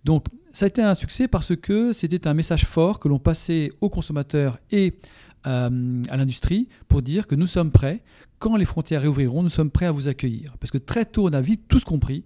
Donc 0.04 0.26
ça 0.52 0.66
a 0.66 0.68
été 0.68 0.82
un 0.82 0.96
succès 0.96 1.28
parce 1.28 1.56
que 1.56 1.94
c'était 1.94 2.28
un 2.28 2.34
message 2.34 2.66
fort 2.66 3.00
que 3.00 3.08
l'on 3.08 3.20
passait 3.20 3.72
aux 3.82 3.90
consommateurs 3.90 4.58
et 4.72 4.96
euh, 5.48 6.04
à 6.10 6.18
l'industrie 6.18 6.68
pour 6.88 7.02
dire 7.02 7.28
que 7.28 7.36
nous 7.36 7.48
sommes 7.48 7.72
prêts, 7.72 8.02
quand 8.40 8.56
les 8.56 8.66
frontières 8.66 9.02
réouvriront, 9.02 9.44
nous 9.44 9.50
sommes 9.50 9.72
prêts 9.72 9.86
à 9.86 9.92
vous 9.92 10.08
accueillir. 10.08 10.58
Parce 10.60 10.72
que 10.72 10.78
très 10.78 11.06
tôt, 11.06 11.28
on 11.28 11.34
a 11.34 11.42
vite 11.42 11.64
tous 11.68 11.84
compris, 11.84 12.26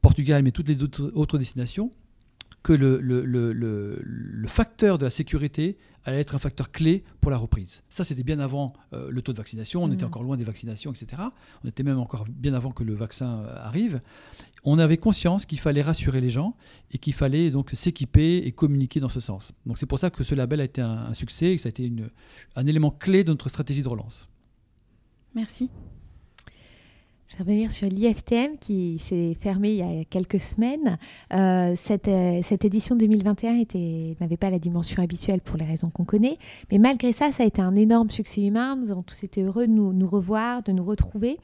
Portugal, 0.00 0.42
mais 0.42 0.50
toutes 0.50 0.68
les 0.68 0.82
autres, 0.82 1.38
destinations, 1.38 1.90
que 2.62 2.72
le, 2.72 2.98
le, 2.98 3.22
le, 3.24 3.52
le, 4.02 4.48
facteur 4.48 4.98
de 4.98 5.04
la 5.04 5.10
sécurité 5.10 5.78
allait 6.04 6.20
être 6.20 6.34
un 6.34 6.38
facteur 6.38 6.70
clé 6.70 7.04
pour 7.20 7.30
la 7.30 7.36
reprise. 7.36 7.82
Ça, 7.88 8.04
c'était 8.04 8.22
bien 8.22 8.38
avant 8.38 8.74
euh, 8.92 9.10
le 9.10 9.22
taux 9.22 9.32
de 9.32 9.38
vaccination, 9.38 9.82
on 9.82 9.90
était 9.90 10.04
mmh. 10.04 10.08
encore 10.08 10.22
loin 10.22 10.36
des 10.36 10.44
vaccinations, 10.44 10.92
etc. 10.92 11.22
On 11.64 11.68
était 11.68 11.82
même 11.82 11.98
encore 11.98 12.26
bien 12.28 12.54
avant 12.54 12.72
que 12.72 12.82
le 12.84 12.94
vaccin 12.94 13.40
euh, 13.40 13.56
arrive. 13.64 14.00
On 14.64 14.78
avait 14.78 14.98
conscience 14.98 15.46
qu'il 15.46 15.58
fallait 15.58 15.82
rassurer 15.82 16.20
les 16.20 16.30
gens 16.30 16.54
et 16.90 16.98
qu'il 16.98 17.14
fallait 17.14 17.50
donc 17.50 17.70
s'équiper 17.72 18.38
et 18.38 18.52
communiquer 18.52 19.00
dans 19.00 19.08
ce 19.08 19.20
sens. 19.20 19.52
Donc 19.64 19.78
c'est 19.78 19.86
pour 19.86 19.98
ça 19.98 20.10
que 20.10 20.22
ce 20.22 20.34
label 20.34 20.60
a 20.60 20.64
été 20.64 20.82
un, 20.82 21.14
succès 21.14 21.52
et 21.52 21.56
que 21.56 21.62
ça 21.62 21.68
a 21.68 21.70
été 21.70 21.86
une, 21.86 22.10
un 22.56 22.66
élément 22.66 22.90
clé 22.90 23.24
de 23.24 23.30
notre 23.30 23.48
stratégie 23.48 23.82
de 23.82 23.88
relance. 23.88 24.28
Merci. 25.34 25.70
Je 27.30 27.36
vais 27.36 27.44
revenir 27.44 27.70
sur 27.70 27.88
l'IFTM 27.88 28.58
qui 28.58 28.98
s'est 28.98 29.36
fermé 29.40 29.70
il 29.70 29.76
y 29.76 29.82
a 29.82 30.04
quelques 30.04 30.40
semaines. 30.40 30.98
Euh, 31.32 31.74
cette, 31.76 32.08
euh, 32.08 32.40
cette, 32.42 32.64
édition 32.64 32.96
2021 32.96 33.52
n'avait 34.20 34.36
pas 34.36 34.50
la 34.50 34.58
dimension 34.58 35.00
habituelle 35.00 35.40
pour 35.40 35.56
les 35.56 35.64
raisons 35.64 35.90
qu'on 35.90 36.04
connaît, 36.04 36.38
mais 36.72 36.78
malgré 36.78 37.12
ça, 37.12 37.30
ça 37.30 37.44
a 37.44 37.46
été 37.46 37.62
un 37.62 37.76
énorme 37.76 38.10
succès 38.10 38.42
humain. 38.42 38.74
Nous 38.74 38.90
avons 38.90 39.04
tous 39.04 39.22
été 39.22 39.42
heureux 39.42 39.68
de 39.68 39.72
nous, 39.72 40.08
revoir, 40.08 40.64
de 40.64 40.72
nous 40.72 40.82
retrouver. 40.82 41.38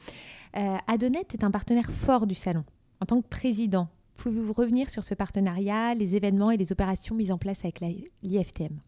Euh, 0.57 0.75
Adonnet 0.87 1.25
est 1.33 1.45
un 1.45 1.51
partenaire 1.51 1.89
fort 1.89 2.27
du 2.27 2.35
salon. 2.35 2.65
En 2.99 3.05
tant 3.05 3.21
que 3.21 3.27
président, 3.29 3.87
Pouvez-vous 4.17 4.53
revenir 4.53 4.89
sur 4.89 5.03
ce 5.03 5.13
partenariat, 5.13 5.93
les 5.93 6.15
événements 6.15 6.49
et 6.49 6.57
les 6.57 6.71
opérations 6.71 7.15
mises 7.15 7.31
en 7.31 7.37
place 7.37 7.59
avec 7.63 7.81
l'IFTM? 8.23 8.79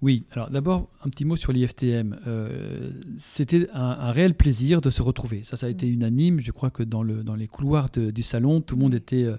Oui, 0.00 0.24
alors 0.32 0.50
d'abord 0.50 0.88
un 1.04 1.10
petit 1.10 1.26
mot 1.26 1.36
sur 1.36 1.52
l'IFTM. 1.52 2.18
Euh, 2.26 2.90
c'était 3.18 3.68
un, 3.74 4.10
réel 4.12 4.34
plaisir 4.34 4.80
de 4.80 4.88
se 4.88 5.02
retrouver. 5.02 5.42
Ça, 5.44 5.56
ça 5.56 5.66
a 5.66 5.68
été 5.68 5.86
mm. 5.86 5.92
unanime. 5.92 6.40
Je 6.40 6.52
crois 6.52 6.70
que 6.70 6.82
dans, 6.82 7.02
le, 7.02 7.22
dans 7.22 7.34
les 7.34 7.46
couloirs 7.46 7.90
du 7.90 8.22
salon, 8.22 8.62
tout 8.62 8.76
le 8.76 8.82
monde 8.82 8.94
était, 8.94 9.24
euh, 9.24 9.36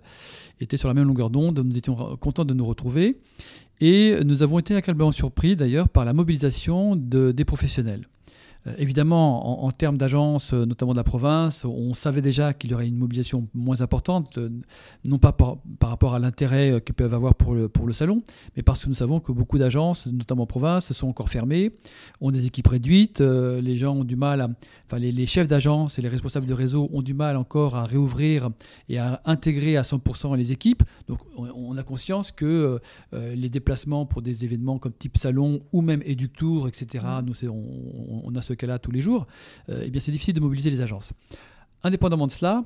était 0.60 0.78
sur 0.78 0.88
la 0.88 0.94
même 0.94 1.08
longueur 1.08 1.32
d'onde. 1.32 1.60
Nous 1.60 1.78
étions 1.78 2.16
contents 2.18 2.46
de 2.46 2.54
nous 2.54 2.66
retrouver. 2.66 3.18
Et 3.82 4.16
nous 4.26 4.44
avons 4.44 4.60
été 4.60 4.76
agréablement 4.76 5.12
surpris 5.12 5.56
d'ailleurs 5.56 5.90
par 5.90 6.06
la 6.06 6.14
mobilisation 6.14 6.96
de, 6.96 7.32
des 7.32 7.46
professionnels. 7.46 8.08
Euh, 8.68 8.74
évidemment, 8.78 9.64
en, 9.64 9.72
termes 9.72 9.98
d'agence, 9.98 10.54
euh, 10.54 10.66
notamment 10.66 10.92
de 10.92 10.98
la 10.98 11.04
province, 11.04 11.64
on 11.64 11.94
savait 11.94 12.22
déjà 12.22 12.54
qu'il 12.54 12.72
y 12.72 12.74
aurait 12.74 12.88
une 12.88 12.98
mobilisation 12.98 13.48
moins 13.54 13.82
importante, 13.82 14.38
euh, 14.38 14.50
non 15.06 15.18
pas 15.18 15.32
par, 15.32 15.58
rapport 15.82 16.14
à 16.14 16.20
l'intérêt 16.20 16.82
qu'ils 16.86 16.96
peuvent 16.96 17.14
avoir 17.14 17.36
pour 17.36 17.54
le, 17.54 17.70
pour 17.70 17.88
le 17.88 17.94
salon, 17.94 18.22
mais 18.58 18.64
parce 18.64 18.84
que 18.84 18.90
nous 18.90 18.96
savons 18.96 19.20
que 19.20 19.32
beaucoup 19.32 19.58
d'agences, 19.58 20.08
notamment 20.08 20.44
en 20.44 20.48
province, 20.48 20.92
sont 20.92 21.08
encore 21.08 21.30
fermées, 21.30 21.72
ont 22.20 22.32
des 22.32 22.46
équipes 22.46 22.68
réduites, 22.68 23.22
les 23.22 23.78
gens 23.78 23.96
ont 23.96 24.04
du 24.04 24.16
mal 24.16 24.42
à, 24.42 24.50
enfin 24.86 25.00
les, 25.00 25.26
chefs 25.26 25.48
d'agence 25.48 26.00
et 26.00 26.02
les 26.02 26.10
responsables 26.10 26.46
de 26.46 26.54
réseau 26.54 26.90
ont 26.92 27.02
du 27.02 27.14
mal 27.14 27.38
encore 27.38 27.76
à 27.76 27.86
réouvrir 27.86 28.50
et 28.90 28.98
à 28.98 29.22
intégrer 29.26 29.78
à 29.78 29.84
100% 29.84 30.36
les 30.36 30.52
équipes. 30.52 30.84
Donc 31.08 31.20
on, 31.38 31.78
a 31.78 31.84
conscience 31.84 32.32
que 32.32 32.80
les 33.14 33.50
déplacements 33.50 34.06
pour 34.06 34.22
des 34.22 34.44
événements 34.44 34.80
comme 34.80 34.94
type 34.94 35.18
salon 35.18 35.62
ou 35.72 35.82
même 35.82 36.02
Eductour, 36.06 36.68
etc., 36.68 37.06
mmh. 37.06 37.26
nous, 37.26 37.50
on, 37.50 38.22
on 38.26 38.36
a 38.36 38.42
ce 38.50 38.54
cas-là 38.54 38.80
tous 38.80 38.92
les 38.92 39.02
jours, 39.02 39.28
euh, 39.70 39.88
eh 39.94 40.00
c'est 40.00 40.12
difficile 40.12 40.34
de 40.34 40.40
mobiliser 40.40 40.70
les 40.70 40.82
agences. 40.82 41.14
Indépendamment 41.84 42.28
de 42.28 42.32
cela, 42.32 42.64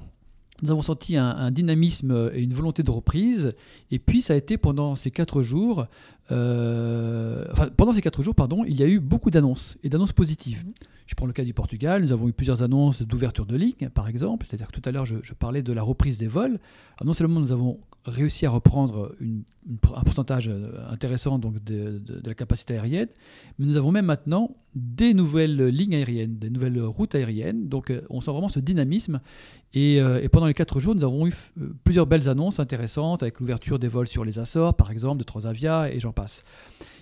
nous 0.62 0.72
avons 0.72 0.82
senti 0.82 1.18
un, 1.18 1.52
dynamisme 1.52 2.32
et 2.34 2.42
une 2.42 2.54
volonté 2.54 2.84
de 2.84 2.92
reprise. 2.92 3.54
Et 3.92 4.00
puis, 4.00 4.22
ça 4.22 4.34
a 4.34 4.38
été 4.38 4.58
pendant 4.58 4.96
ces 4.96 5.12
quatre 5.12 5.42
jours, 5.44 5.88
euh, 6.32 7.46
enfin, 7.51 7.70
pendant 7.75 7.92
ces 7.92 8.01
quatre 8.01 8.24
jours, 8.24 8.36
pardon, 8.36 8.63
il 8.65 8.80
y 8.80 8.84
a 8.84 8.88
eu 8.88 9.00
beaucoup 9.00 9.30
d'annonces 9.30 9.77
et 9.84 9.89
d'annonces 9.89 10.13
positives. 10.13 10.63
Mmh. 10.65 10.72
Je 11.06 11.15
prends 11.15 11.25
le 11.25 11.34
cas 11.34 11.44
du 11.44 11.53
Portugal, 11.53 12.01
nous 12.01 12.12
avons 12.12 12.30
eu 12.30 12.34
plusieurs 12.34 12.63
annonces 12.63 13.01
d'ouverture 13.01 13.46
de 13.46 13.58
ligne, 13.58 13.89
par 13.94 14.08
exemple. 14.08 14.46
C'est-à-dire 14.46 14.68
que 14.68 14.80
tout 14.80 14.88
à 14.88 14.92
l'heure, 14.92 15.06
je, 15.06 15.34
parlais 15.34 15.62
de 15.62 15.74
la 15.74 15.84
reprise 15.84 16.18
des 16.18 16.27
vols. 16.27 16.60
Alors, 16.98 17.06
non 17.06 17.13
seulement 17.13 17.39
nous 17.39 17.51
avons 17.51 17.80
réussi 18.06 18.46
à 18.46 18.50
reprendre 18.50 19.15
un 19.96 20.01
pourcentage 20.01 20.50
euh, 20.50 20.72
intéressant 20.89 21.39
donc 21.39 21.63
de, 21.63 22.01
la 22.24 22.34
capacité 22.34 22.74
aérienne, 22.74 23.08
mais 23.58 23.65
nous 23.65 23.77
avons 23.77 23.92
même 23.92 24.06
maintenant 24.06 24.56
des 24.75 25.13
nouvelles 25.13 25.68
lignes 25.68 25.96
aériennes, 25.96 26.38
des 26.38 26.50
nouvelles 26.50 26.82
routes 26.82 27.15
aériennes. 27.15 27.70
Donc 27.70 27.89
euh, 27.89 28.01
on 28.10 28.20
sent 28.20 28.32
vraiment 28.32 28.50
ce 28.50 28.60
dynamisme. 28.60 29.22
Et, 29.74 30.01
euh, 30.01 30.22
et 30.22 30.30
pendant 30.30 30.48
les 30.48 30.53
quatre 30.53 30.80
jours, 30.80 30.96
nous 30.96 31.03
avons 31.03 31.27
eu 31.27 31.34
plusieurs 31.84 32.06
belles 32.06 32.27
annonces 32.27 32.60
intéressantes 32.60 33.24
avec 33.24 33.39
l'ouverture 33.39 33.80
des 33.80 33.88
vols 33.88 34.08
sur 34.08 34.25
les 34.25 34.39
Açores, 34.39 34.75
par 34.75 34.92
exemple, 34.92 35.18
de 35.18 35.24
Transavia, 35.24 35.92
et 35.92 36.00
j'en 36.00 36.12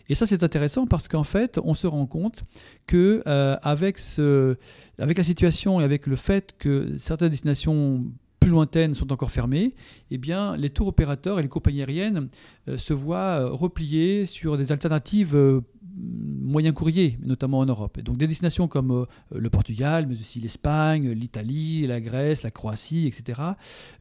Et 0.09 0.15
ça, 0.15 0.25
c'est 0.25 0.43
intéressant 0.43 0.87
parce 0.87 1.07
qu'en 1.07 1.23
fait, 1.23 1.59
on 1.63 1.73
se 1.73 1.87
rend 1.87 2.05
compte 2.05 2.43
que 2.85 3.21
avec, 3.61 3.97
ce, 3.97 4.57
avec 4.97 5.17
la 5.17 5.23
situation 5.23 5.79
et 5.79 5.83
avec 5.83 6.05
le 6.05 6.15
fait 6.15 6.53
que 6.57 6.97
certaines 6.97 7.29
destinations 7.29 8.03
plus 8.41 8.49
lointaines 8.49 8.95
sont 8.95 9.13
encore 9.13 9.31
fermées, 9.31 9.75
eh 10.09 10.19
les 10.57 10.69
tours 10.71 10.87
opérateurs 10.87 11.39
et 11.39 11.43
les 11.43 11.47
compagnies 11.47 11.81
aériennes 11.81 12.27
euh, 12.67 12.77
se 12.77 12.91
voient 12.91 13.39
euh, 13.39 13.49
repliés 13.49 14.25
sur 14.25 14.57
des 14.57 14.71
alternatives 14.71 15.35
euh, 15.35 15.61
moyen 15.97 16.71
courrier, 16.71 17.17
notamment 17.23 17.59
en 17.59 17.65
Europe. 17.65 17.99
donc 18.01 18.17
des 18.17 18.27
destinations 18.27 18.67
comme 18.67 19.05
le 19.33 19.49
Portugal, 19.49 20.05
mais 20.07 20.15
aussi 20.15 20.39
l'Espagne, 20.39 21.11
l'Italie, 21.11 21.87
la 21.87 22.01
Grèce, 22.01 22.43
la 22.43 22.51
Croatie, 22.51 23.07
etc., 23.07 23.41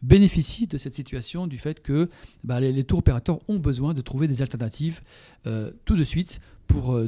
bénéficient 0.02 0.66
de 0.66 0.78
cette 0.78 0.94
situation 0.94 1.47
du 1.47 1.59
fait 1.59 1.82
que 1.82 2.09
bah, 2.44 2.61
les, 2.61 2.85
tours 2.85 3.00
opérateurs 3.00 3.40
ont 3.49 3.59
besoin 3.59 3.94
de 3.94 4.00
trouver 4.00 4.28
des 4.28 4.42
alternatives 4.42 5.00
tout 5.85 5.97
de 5.97 6.04
suite 6.04 6.40
pour 6.66 7.00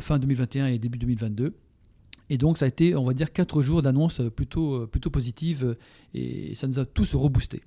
fin 0.00 0.18
2021 0.18 0.66
et 0.66 0.78
début 0.78 0.98
2022. 0.98 1.54
Et 2.30 2.38
donc 2.38 2.58
ça 2.58 2.64
a 2.64 2.68
été, 2.68 2.94
on 2.94 3.04
va 3.04 3.12
dire, 3.12 3.32
quatre 3.32 3.60
jours 3.62 3.82
d'annonces 3.82 4.22
plutôt, 4.34 4.86
plutôt 4.86 5.10
positives 5.10 5.76
et 6.14 6.54
ça 6.54 6.66
nous 6.66 6.78
a 6.78 6.86
tous 6.86 7.14
reboostés. 7.14 7.62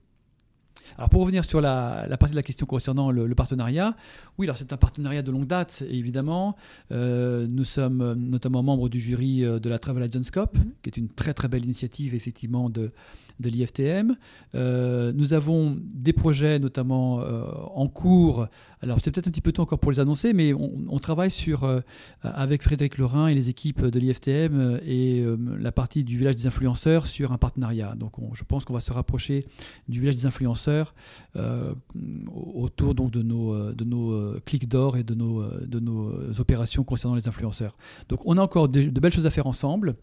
Alors 0.98 1.10
pour 1.10 1.22
revenir 1.22 1.46
sur 1.46 1.62
la, 1.62 2.06
partie 2.20 2.32
de 2.32 2.36
la 2.36 2.44
question 2.44 2.66
concernant 2.66 3.12
le, 3.12 3.34
partenariat, 3.36 3.96
oui, 4.38 4.46
alors 4.46 4.58
c'est 4.58 4.74
un 4.74 4.78
partenariat 4.78 5.22
de 5.22 5.32
longue 5.32 5.48
date, 5.48 5.84
évidemment. 5.90 6.56
Euh, 6.92 7.48
nous 7.50 7.66
sommes 7.66 8.14
notamment 8.14 8.64
membres 8.64 8.90
du 8.90 9.00
jury 9.00 9.44
euh, 9.44 9.60
de 9.60 9.70
la 9.70 9.80
Travel 9.80 10.04
Agents 10.04 10.30
Cup, 10.32 10.56
mm-hmm. 10.56 10.72
qui 10.84 10.90
est 10.90 10.98
une 10.98 11.10
très 11.10 11.34
très 11.34 11.48
belle 11.48 11.64
initiative 11.64 12.16
effectivement 12.16 12.70
de, 12.70 12.92
de 13.40 13.50
l'IFTM. 13.50 14.16
Euh, 14.56 15.12
nous 15.14 15.34
avons 15.34 15.78
des 15.94 16.14
projets 16.14 16.60
notamment 16.60 17.22
euh, 17.22 17.44
en 17.74 17.88
cours. 17.88 18.48
Alors 18.82 19.00
c'est 19.02 19.12
peut-être 19.12 19.28
un 19.28 19.32
petit 19.32 19.42
peu 19.42 19.52
tôt 19.52 19.62
encore 19.62 19.80
pour 19.80 19.92
les 19.92 20.00
annoncer, 20.00 20.34
mais 20.34 20.54
on, 20.54 21.00
travaille 21.00 21.32
sur, 21.32 21.64
euh, 21.64 21.80
avec 22.22 22.64
Frédéric 22.64 22.98
Lorrain 22.98 23.28
et 23.28 23.36
les 23.36 23.50
équipes 23.50 23.86
de 23.86 24.00
l'IFTM 24.00 24.80
et 24.86 25.24
la 25.60 25.72
partie 25.72 26.04
du 26.04 26.18
village 26.18 26.36
des 26.36 26.48
influenceurs 26.48 27.08
sur 27.08 27.32
un 27.32 27.38
partenariat. 27.38 27.96
Donc 27.96 28.14
je 28.34 28.44
pense 28.44 28.66
qu'on 28.66 28.74
va 28.74 28.82
se 28.82 28.92
rapprocher 28.92 29.46
du 29.88 30.00
village 30.00 30.18
des 30.18 30.26
influenceurs 30.26 30.83
autour 32.56 32.96
donc, 32.96 33.12
de 33.12 33.22
nos, 33.22 33.72
de 33.72 33.84
nos 33.84 34.40
clics 34.46 34.68
d'or 34.68 34.98
et 34.98 35.04
de 35.04 35.14
nos, 35.16 35.44
de 35.66 35.80
nos 35.80 36.40
opérations 36.40 36.84
concernant 36.84 37.16
les 37.16 37.28
influenceurs. 37.28 37.76
Donc 38.10 38.20
on 38.26 38.38
a 38.38 38.42
encore 38.42 38.70
de, 38.70 38.82
belles 39.00 39.14
choses 39.14 39.26
à 39.26 39.32
faire 39.32 39.48
ensemble 39.48 39.96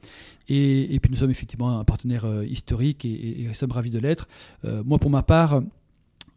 et, 0.49 0.95
et, 0.95 1.01
puis 1.01 1.11
nous 1.11 1.19
sommes 1.19 1.31
effectivement 1.31 1.79
un 1.79 1.85
partenaire 1.85 2.27
historique 2.45 3.05
et, 3.05 3.43
et, 3.43 3.47
nous 3.47 3.55
sommes 3.55 3.73
ravis 3.73 3.91
de 3.91 3.99
l'être. 3.99 4.29
Euh, 4.65 4.83
moi, 4.85 4.99
pour 4.99 5.11
ma 5.11 5.23
part, 5.23 5.63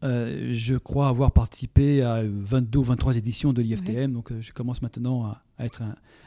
euh, 0.03 0.51
je 0.53 0.75
crois 0.75 1.07
avoir 1.07 1.31
participé 1.31 2.01
à 2.01 2.23
22 2.23 2.79
ou 2.79 2.83
23 2.83 3.17
éditions 3.17 3.53
de 3.53 3.61
l'IFTM, 3.61 4.11
donc 4.11 4.31
euh, 4.31 4.41
je 4.41 4.51
commence 4.51 4.81
maintenant 4.81 5.25
à, 5.25 5.41
être 5.59 5.81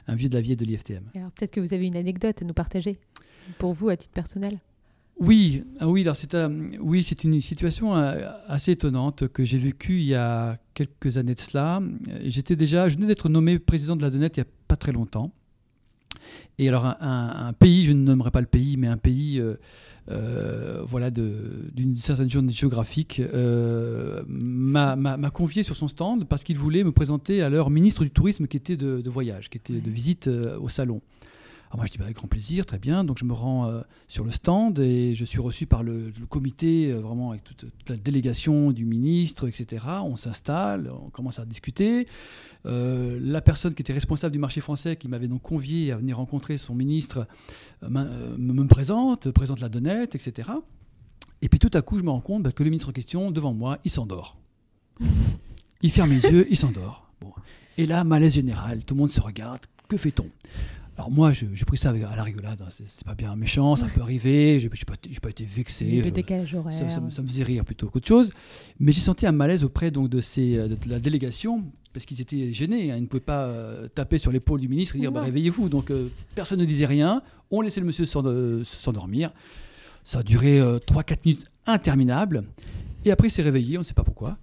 un, 0.07 0.15
vieux 0.15 0.29
de 0.29 0.35
la 0.35 0.41
vieille 0.41 0.57
de 0.57 0.65
l'IFTM. 0.65 1.05
Alors 1.17 1.31
peut-être 1.33 1.51
que 1.51 1.61
vous 1.61 1.75
avez 1.75 1.87
une 1.87 1.97
anecdote 1.97 2.41
à 2.41 2.45
nous 2.45 2.55
partager, 2.55 2.99
pour 3.59 3.73
vous 3.73 3.89
à 3.89 3.97
titre 3.97 4.15
personnel? 4.15 4.59
Oui, 5.19 5.65
ah 5.81 5.89
oui, 5.89 6.03
alors 6.03 6.17
c'est 6.17 6.37
oui, 6.79 7.03
c'est 7.03 7.25
une 7.25 7.41
situation 7.41 7.95
assez 7.95 8.73
étonnante 8.73 9.29
que 9.29 9.45
j'ai 9.45 9.59
vécue 9.59 10.01
il 10.01 10.07
y 10.09 10.15
a 10.15 10.59
quelques 10.75 11.17
années 11.17 11.35
de 11.35 11.41
cela. 11.41 11.81
J'étais 12.25 12.55
déjà, 12.55 12.89
je 12.89 12.97
venais 12.97 13.07
d'être 13.07 13.29
nommé 13.29 13.59
président 13.59 13.97
de 13.97 14.03
la 14.03 14.11
Donette 14.11 14.37
il 14.37 14.41
n'y 14.41 14.47
a 14.47 14.51
pas 14.69 14.77
très 14.77 14.93
longtemps. 14.93 15.33
Et 16.59 16.69
alors 16.69 16.85
un, 17.01 17.53
pays, 17.59 17.85
je 17.85 17.93
ne 17.93 18.03
nommerai 18.03 18.31
pas 18.31 18.41
le 18.41 18.47
pays, 18.47 18.77
mais 18.77 18.89
un 18.89 18.97
pays 18.99 19.41
euh, 20.09 20.83
voilà, 20.87 21.11
d'une 21.11 21.97
certaine 21.97 22.31
zone 22.31 22.51
géographique, 22.51 23.21
euh, 23.21 24.23
m'a 24.29 25.31
convié 25.31 25.63
sur 25.63 25.75
son 25.75 25.89
stand 25.89 26.27
parce 26.27 26.45
qu'il 26.45 26.59
voulait 26.59 26.85
me 26.85 26.93
présenter 26.93 27.43
à 27.43 27.49
leur 27.49 27.71
ministre 27.71 28.05
du 28.05 28.11
Tourisme 28.11 28.47
qui 28.47 28.57
était 28.57 28.77
de, 28.77 29.11
voyage, 29.11 29.51
qui 29.51 29.59
était 29.59 29.81
de 29.81 29.91
visite 29.91 30.29
euh, 30.29 30.59
au 30.61 30.69
salon. 30.69 31.01
Alors 31.77 31.83
moi 31.83 31.87
je 31.87 31.93
dis 31.93 31.99
bah, 31.99 32.05
avec 32.05 32.17
grand 32.17 32.27
plaisir, 32.27 32.65
très 32.65 32.79
bien. 32.79 33.05
Donc 33.05 33.19
je 33.19 33.27
me 33.27 33.35
rends 33.35 33.83
sur 34.09 34.25
le 34.25 34.31
stand 34.31 34.79
et 34.79 35.15
je 35.15 35.25
suis 35.27 35.41
reçu 35.41 35.67
par 35.67 35.83
le, 35.83 36.11
comité, 36.31 36.93
vraiment 36.93 37.33
avec 37.33 37.45
toute, 37.45 37.67
la 37.89 37.97
délégation 37.97 38.73
du 38.73 38.87
ministre, 38.87 39.47
etc. 39.47 39.85
On 40.03 40.17
s'installe, 40.17 40.91
on 40.91 41.11
commence 41.11 41.39
à 41.39 41.45
discuter. 41.45 42.07
Euh, 42.67 43.19
la 43.23 43.41
personne 43.41 43.75
qui 43.75 43.83
était 43.83 43.93
responsable 43.93 44.33
du 44.33 44.39
marché 44.39 44.61
français, 44.61 44.97
qui 44.97 45.09
m'avait 45.09 45.29
donc 45.29 45.43
convié 45.43 45.93
à 45.93 45.97
venir 45.97 46.17
rencontrer 46.17 46.59
son 46.59 46.75
ministre, 46.75 47.27
euh, 47.83 47.89
euh, 47.95 48.37
me, 48.39 48.67
présente, 48.67 49.31
présente 49.31 49.61
la 49.61 49.69
donnette, 49.69 50.15
etc. 50.15 50.51
Et 51.43 51.49
puis 51.49 51.59
tout 51.59 51.71
à 51.75 51.83
coup, 51.83 51.99
je 51.99 52.03
me 52.03 52.11
rends 52.11 52.21
compte 52.21 52.43
bah, 52.43 52.53
que 52.53 52.65
le 52.65 52.71
ministre 52.71 52.89
en 52.89 52.93
question, 52.93 53.31
devant 53.31 53.55
moi, 53.55 53.79
il 53.85 53.91
s'endort. 53.91 54.39
Il 55.83 55.93
ferme 55.93 56.11
les 56.11 56.23
yeux, 56.23 56.47
il 56.51 56.57
s'endort. 56.57 57.11
Bon. 57.21 57.33
Et 57.79 57.87
là, 57.87 58.03
malaise 58.03 58.35
général, 58.35 58.85
tout 58.85 58.95
le 58.95 59.01
monde 59.01 59.11
se 59.11 59.21
regarde. 59.21 59.61
Que 59.89 59.97
fait-on? 59.97 60.29
Alors 60.97 61.11
moi, 61.11 61.33
j'ai 61.33 61.65
pris 61.67 61.77
ça 61.77 61.91
à 61.91 62.17
la 62.17 62.23
rigolade, 62.23 62.63
hein. 62.63 62.69
c'est 62.71 63.05
pas 63.05 63.15
bien 63.15 63.37
méchant, 63.37 63.77
ça 63.77 63.87
peut 63.87 64.01
arriver, 64.01 64.59
j'ai 64.59 64.69
pas, 64.69 64.95
pas, 65.23 65.31
été 65.31 65.45
vexé. 65.45 65.85
Le 65.85 66.11
décalage 66.11 66.55
horaire. 66.55 66.73
Ça, 66.73 66.89
ça, 66.89 67.01
me 67.01 67.27
faisait 67.29 67.45
rire 67.45 67.65
plutôt 67.65 67.89
qu'autre 67.89 68.09
chose. 68.09 68.33
Mais 68.81 68.93
j'ai 68.93 69.03
senti 69.03 69.27
un 69.27 69.33
malaise 69.33 69.63
auprès 69.63 69.91
donc, 69.91 70.09
de, 70.09 70.23
ces, 70.23 70.57
de 70.57 70.77
la 70.89 70.99
délégation 70.99 71.65
parce 71.97 72.05
qu'ils 72.05 72.21
étaient 72.21 72.53
gênés. 72.53 72.93
Hein. 72.93 72.97
Ils 72.99 73.03
ne 73.03 73.07
pouvaient 73.07 73.21
pas 73.21 73.45
euh, 73.45 73.89
taper 73.89 74.19
sur 74.19 74.31
l'épaule 74.31 74.61
du 74.61 74.69
ministre 74.69 74.97
et 74.97 74.99
dire 74.99 75.11
bah, 75.11 75.23
réveillez-vous. 75.23 75.71
Donc 75.71 75.91
euh, 75.91 76.09
personne 76.35 76.61
ne 76.61 76.67
disait 76.67 76.85
rien. 76.85 77.23
On 77.51 77.63
laissait 77.63 77.81
le 77.81 77.87
monsieur 77.87 78.05
s'endormir. 78.05 79.33
Ça 80.05 80.19
a 80.19 80.23
duré 80.23 80.61
3-4 80.61 81.13
euh, 81.13 81.17
minutes 81.25 81.47
interminables. 81.67 82.45
Et 83.07 83.11
après, 83.11 83.29
il 83.29 83.31
s'est 83.31 83.43
réveillé, 83.43 83.79
on 83.79 83.81
ne 83.81 83.85
sait 83.85 83.95
pas 83.95 84.05
pourquoi. 84.05 84.37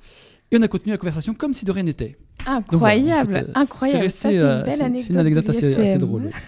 Et 0.54 0.58
on 0.58 0.62
a 0.62 0.68
continué 0.68 0.94
la 0.94 1.00
conversation 1.00 1.34
comme 1.34 1.56
si 1.56 1.66
de 1.66 1.72
rien 1.72 1.82
n'était. 1.82 2.16
Incroyable, 2.46 3.50
incroyable. 3.56 4.12
Ça, 4.12 4.30
c'est 4.30 4.36
une 4.36 4.62
belle 4.62 4.84
anecdote. 4.84 5.08
C'est 5.08 5.14
une 5.14 5.20
anecdote 5.20 5.50
assez, 5.50 5.98
drôle. 5.98 6.30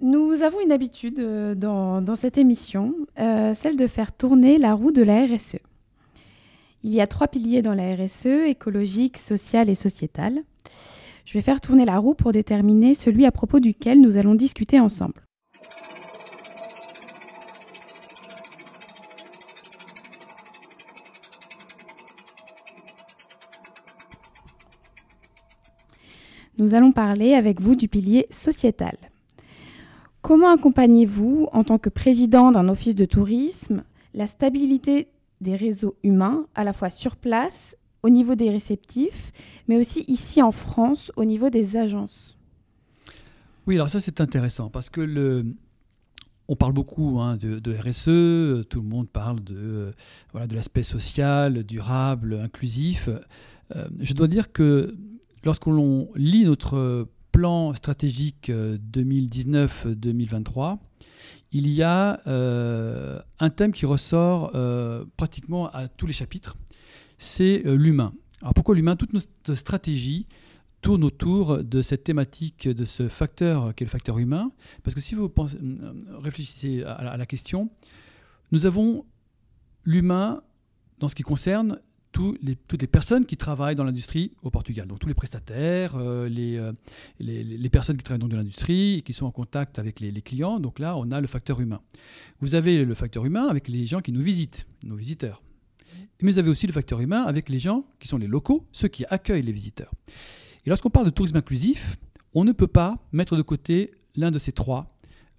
Nous 0.00 0.42
avons 0.42 0.60
une 0.60 0.72
habitude 0.72 1.20
dans, 1.56 2.02
dans 2.02 2.16
cette 2.16 2.36
émission, 2.36 2.94
celle 3.16 3.76
de 3.76 3.86
faire 3.86 4.10
tourner 4.10 4.58
la 4.58 4.74
roue 4.74 4.90
de 4.90 5.02
la 5.02 5.24
RSE. 5.24 5.58
Il 6.82 6.92
y 6.92 7.00
a 7.00 7.06
trois 7.06 7.28
piliers 7.28 7.62
dans 7.62 7.74
la 7.74 7.94
RSE, 7.94 8.26
écologique, 8.26 9.18
sociale 9.18 9.68
et 9.68 9.76
sociétale. 9.76 10.42
Je 11.24 11.34
vais 11.34 11.42
faire 11.42 11.60
tourner 11.60 11.84
la 11.84 11.98
roue 11.98 12.14
pour 12.14 12.32
déterminer 12.32 12.94
celui 12.94 13.24
à 13.24 13.30
propos 13.30 13.60
duquel 13.60 14.00
nous 14.00 14.16
allons 14.16 14.34
discuter 14.34 14.80
ensemble. 14.80 15.27
Nous 26.58 26.74
allons 26.74 26.92
parler 26.92 27.34
avec 27.34 27.60
vous 27.60 27.74
du 27.74 27.88
pilier 27.88 28.26
sociétal. 28.30 28.96
Comment 30.22 30.52
accompagnez-vous, 30.52 31.48
en 31.52 31.64
tant 31.64 31.78
que 31.78 31.88
président 31.88 32.50
d'un 32.50 32.68
office 32.68 32.94
de 32.94 33.04
tourisme, 33.04 33.84
la 34.14 34.26
stabilité 34.26 35.08
des 35.40 35.54
réseaux 35.54 35.94
humains, 36.02 36.46
à 36.54 36.64
la 36.64 36.72
fois 36.72 36.90
sur 36.90 37.16
place, 37.16 37.76
au 38.02 38.10
niveau 38.10 38.34
des 38.34 38.50
réceptifs, 38.50 39.32
mais 39.68 39.76
aussi 39.76 40.04
ici 40.08 40.42
en 40.42 40.52
France, 40.52 41.12
au 41.16 41.24
niveau 41.24 41.50
des 41.50 41.76
agences? 41.76 42.36
Oui, 43.66 43.76
alors 43.76 43.90
ça 43.90 44.00
c'est 44.00 44.20
intéressant 44.20 44.70
parce 44.70 44.90
que 44.90 45.44
on 46.50 46.56
parle 46.56 46.72
beaucoup 46.72 47.20
hein, 47.20 47.36
de, 47.36 47.74
RSE, 47.74 48.66
tout 48.68 48.80
le 48.80 48.88
monde 48.88 49.08
parle 49.08 49.44
de, 49.44 49.92
de 50.34 50.54
l'aspect 50.54 50.82
social, 50.82 51.62
durable, 51.62 52.40
inclusif. 52.42 53.10
Euh, 53.76 53.86
je 54.00 54.14
dois 54.14 54.28
dire 54.28 54.50
que 54.50 54.96
lorsqu'on 55.48 56.08
lit 56.14 56.44
notre 56.44 57.08
plan 57.32 57.72
stratégique 57.72 58.50
2019-2023, 58.50 60.72
euh, 60.72 60.76
il 61.52 61.70
y 61.70 61.82
a 61.82 62.20
euh, 62.26 63.18
un 63.40 63.48
thème 63.48 63.72
qui 63.72 63.86
ressort 63.86 64.52
pratiquement 65.16 65.70
à 65.70 65.88
tous 65.88 66.06
les 66.06 66.12
chapitres, 66.12 66.58
c'est 67.16 67.62
l'humain. 67.64 68.12
Alors 68.42 68.52
pourquoi 68.52 68.74
l'humain? 68.74 68.94
Toute 68.94 69.14
notre 69.14 69.54
stratégie 69.54 70.26
tourne 70.82 71.02
autour 71.02 71.64
de 71.64 71.80
cette 71.80 72.04
thématique, 72.04 72.68
de 72.68 72.84
ce 72.84 73.08
facteur 73.08 73.74
qui 73.74 73.84
est 73.84 73.86
le 73.86 73.90
facteur 73.90 74.18
humain. 74.18 74.52
Parce 74.82 74.94
que 74.94 75.00
si 75.00 75.14
vous 75.14 75.32
réfléchissez 76.22 76.82
à 76.82 77.16
la 77.16 77.24
question, 77.24 77.70
nous 78.52 78.66
avons 78.66 79.06
l'humain 79.84 80.42
dans 80.98 81.08
ce 81.08 81.14
qui 81.14 81.22
concerne 81.22 81.80
toutes 82.12 82.40
les 82.42 82.86
personnes 82.86 83.26
qui 83.26 83.36
travaillent 83.36 83.74
dans 83.74 83.84
l'industrie 83.84 84.32
au 84.42 84.50
Portugal. 84.50 84.86
Donc 84.86 84.98
tous 84.98 85.08
les 85.08 85.14
prestataires, 85.14 85.96
euh, 85.96 86.28
euh, 86.28 86.72
les, 87.20 87.44
les, 87.44 87.68
personnes 87.70 87.96
qui 87.96 88.04
travaillent 88.04 88.26
dans 88.28 88.36
l'industrie 88.36 89.02
qui 89.04 89.12
sont 89.12 89.26
en 89.26 89.30
contact 89.30 89.78
avec 89.78 90.00
les, 90.00 90.22
clients. 90.22 90.60
Donc 90.60 90.78
là, 90.78 90.96
on 90.96 91.10
a 91.10 91.20
le 91.20 91.26
facteur 91.26 91.60
humain. 91.60 91.80
Vous 92.40 92.54
avez 92.54 92.84
le 92.84 92.94
facteur 92.94 93.24
humain 93.24 93.46
avec 93.48 93.68
les 93.68 93.86
gens 93.86 94.00
qui 94.00 94.12
nous 94.12 94.22
visitent, 94.22 94.66
nos 94.82 94.96
visiteurs. 94.96 95.42
Mais 96.20 96.32
vous 96.32 96.38
avez 96.38 96.50
aussi 96.50 96.66
le 96.66 96.72
facteur 96.72 97.00
humain 97.00 97.22
avec 97.22 97.48
les 97.48 97.58
gens 97.58 97.84
qui 98.00 98.08
sont 98.08 98.18
les 98.18 98.26
locaux, 98.26 98.66
ceux 98.72 98.88
qui 98.88 99.04
accueillent 99.08 99.42
les 99.42 99.52
visiteurs. 99.52 99.92
Et 100.66 100.70
lorsqu'on 100.70 100.90
parle 100.90 101.06
de 101.06 101.10
tourisme 101.10 101.36
inclusif, 101.36 101.96
on 102.34 102.44
ne 102.44 102.52
peut 102.52 102.66
pas 102.66 102.98
mettre 103.12 103.36
de 103.36 103.42
côté 103.42 103.92
l'un 104.16 104.30
de 104.30 104.38
ces 104.38 104.52
trois 104.52 104.88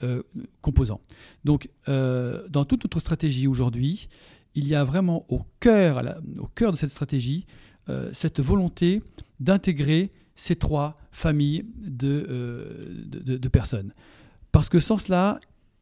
euh, 0.04 0.24
composants. 0.62 1.02
Donc, 1.44 1.70
dans 1.88 2.66
toute 2.66 2.84
notre 2.86 3.00
stratégie 3.00 3.48
aujourd'hui, 3.48 4.08
il 4.56 4.68
y 4.68 4.75
a 4.75 4.84
vraiment 4.84 5.25
au 5.29 5.41
cœur, 5.60 6.01
de 6.03 6.75
cette 6.75 6.91
stratégie 6.91 7.46
euh, 7.89 8.10
cette 8.13 8.39
volonté 8.39 9.01
d'intégrer 9.39 10.12
ces 10.36 10.56
trois 10.56 10.96
familles 11.12 11.63
de, 11.75 12.27
euh, 12.29 13.03
de, 13.06 13.48
personnes. 13.48 13.94
Parce 14.51 14.70
que 14.70 14.79
sans 14.79 15.00
cela, 15.00 15.39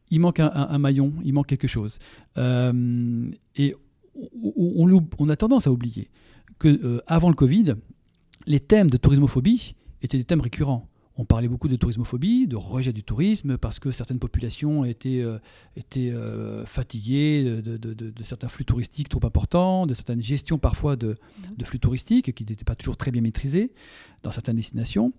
il 0.09 0.21
manque 0.21 0.39
un, 0.39 0.77
maillon, 0.77 1.13
il 1.25 1.33
manque 1.33 1.47
quelque 1.47 1.67
chose. 1.67 1.99
Euh, 2.37 3.29
et 3.57 3.75
on, 4.15 5.05
on, 5.19 5.29
a 5.29 5.35
tendance 5.35 5.67
à 5.67 5.71
oublier 5.71 6.09
que 6.59 7.01
avant 7.07 7.29
le 7.29 7.35
Covid, 7.35 7.75
les 8.45 8.61
thèmes 8.61 8.89
de 8.89 8.97
tourismophobie 8.97 9.75
étaient 10.01 10.17
des 10.17 10.23
thèmes 10.23 10.41
récurrents 10.41 10.87
on 11.17 11.25
parlait 11.25 11.47
beaucoup 11.47 11.67
de 11.67 11.75
tourismophobie, 11.75 12.47
de 12.47 12.55
rejet 12.55 12.93
du 12.93 13.03
tourisme, 13.03 13.57
parce 13.57 13.79
que 13.79 13.91
certaines 13.91 14.19
populations 14.19 14.85
étaient, 14.85 15.21
euh, 15.21 15.39
euh, 15.97 16.65
fatiguées 16.65 17.43
de, 17.43 18.23
certains 18.23 18.49
flux 18.49 18.65
touristiques 18.65 19.09
trop 19.09 19.25
importants, 19.25 19.87
de 19.87 19.95
certaines 19.95 20.21
gestions 20.21 20.59
parfois 20.59 20.95
de, 20.95 21.17
flux 21.63 21.79
touristiques 21.79 22.33
qui 22.33 22.45
n'étaient 22.45 22.65
pas 22.65 22.75
toujours 22.75 22.97
très 22.97 23.11
bien 23.11 23.21
maîtrisées 23.21 23.71
dans 24.21 24.31
certaines 24.31 24.57
destinations. 24.57 25.11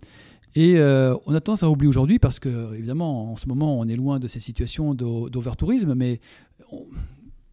Et 0.54 0.78
euh, 0.78 1.14
on 1.26 1.34
a 1.34 1.40
tendance 1.40 1.64
à 1.64 1.70
oublier 1.70 1.88
aujourd'hui, 1.88 2.18
parce 2.20 2.38
que 2.38 2.74
évidemment, 2.74 3.32
en 3.32 3.36
ce 3.36 3.48
moment, 3.48 3.78
on 3.78 3.86
est 3.88 3.96
loin 3.96 4.20
de 4.20 4.28
ces 4.28 4.40
situations 4.40 4.94
d'overtourisme, 4.94 5.94
mais 5.94 6.20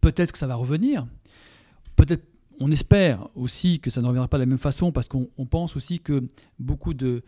peut-être 0.00 0.30
que 0.32 0.38
ça 0.38 0.46
va 0.46 0.54
revenir. 0.54 1.06
Peut-être 1.96 2.24
on 2.60 2.70
espère 2.70 3.28
aussi 3.34 3.80
que 3.80 3.90
ça 3.90 4.00
ne 4.00 4.06
reviendra 4.06 4.28
pas 4.28 4.38
de 4.38 4.42
la 4.42 4.46
même 4.46 4.58
façon 4.58 4.92
parce 4.92 5.08
qu'on 5.08 5.46
pense 5.48 5.76
aussi 5.76 6.00
que 6.00 6.26
beaucoup 6.58 6.94
de, 6.94 7.22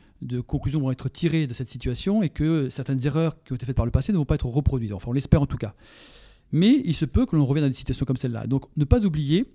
conclusions 0.46 0.80
vont 0.80 0.90
être 0.90 1.08
tirées 1.08 1.46
de 1.46 1.54
cette 1.54 1.68
situation 1.68 2.22
et 2.22 2.28
que 2.28 2.68
certaines 2.68 3.04
erreurs 3.06 3.42
qui 3.42 3.52
ont 3.52 3.56
été 3.56 3.66
faites 3.66 3.76
par 3.76 3.84
le 3.84 3.90
passé 3.90 4.12
ne 4.12 4.18
vont 4.18 4.24
pas 4.24 4.36
être 4.36 4.46
reproduites. 4.46 4.92
Enfin, 4.92 5.10
on 5.10 5.12
l'espère 5.12 5.42
en 5.42 5.46
tout 5.46 5.58
cas. 5.58 5.74
Mais 6.50 6.80
il 6.84 6.94
se 6.94 7.04
peut 7.04 7.26
que 7.26 7.36
l'on 7.36 7.44
revienne 7.44 7.66
à 7.66 7.68
des 7.68 7.74
situations 7.74 8.06
comme 8.06 8.16
celle-là. 8.16 8.46
Donc, 8.46 8.64
ne 8.76 8.84
pas 8.84 9.04
oublier 9.04 9.46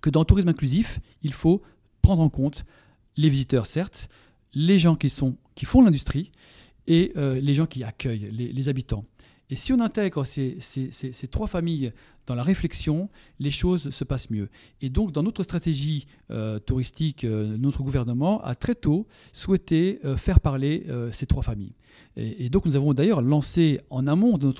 que 0.00 0.08
dans 0.08 0.20
le 0.20 0.26
tourisme 0.26 0.48
inclusif, 0.48 0.98
il 1.22 1.32
faut 1.32 1.62
prendre 2.00 2.22
en 2.22 2.30
compte 2.30 2.64
les 3.16 3.28
visiteurs, 3.28 3.66
certes, 3.66 4.08
les 4.54 4.78
gens 4.78 4.96
qui, 4.96 5.10
sont, 5.10 5.36
qui 5.54 5.66
font 5.66 5.82
l'industrie 5.82 6.32
et 6.86 7.12
euh, 7.16 7.38
les 7.38 7.54
gens 7.54 7.66
qui 7.66 7.84
accueillent, 7.84 8.30
les 8.30 8.68
habitants. 8.68 9.04
Et 9.52 9.56
si 9.56 9.70
on 9.74 9.80
intègre 9.80 10.24
ces, 10.24 10.56
trois 11.30 11.46
familles 11.46 11.92
dans 12.26 12.34
la 12.34 12.42
réflexion, 12.42 13.08
les 13.38 13.50
choses 13.50 13.90
se 13.90 14.04
passent 14.04 14.30
mieux. 14.30 14.48
Et 14.80 14.90
donc, 14.90 15.12
dans 15.12 15.22
notre 15.22 15.42
stratégie 15.42 16.06
euh, 16.30 16.58
touristique, 16.58 17.24
euh, 17.24 17.56
notre 17.56 17.82
gouvernement 17.82 18.42
a 18.42 18.54
très 18.54 18.74
tôt 18.74 19.06
souhaité 19.32 20.00
euh, 20.04 20.16
faire 20.16 20.40
parler 20.40 20.86
ces 21.12 21.26
trois 21.26 21.42
familles. 21.42 21.74
Et, 22.16 22.48
donc, 22.48 22.66
nous 22.66 22.76
avons 22.76 22.94
d'ailleurs 22.94 23.22
lancé 23.22 23.80
en 23.90 24.06
amont 24.06 24.38
de, 24.38 24.52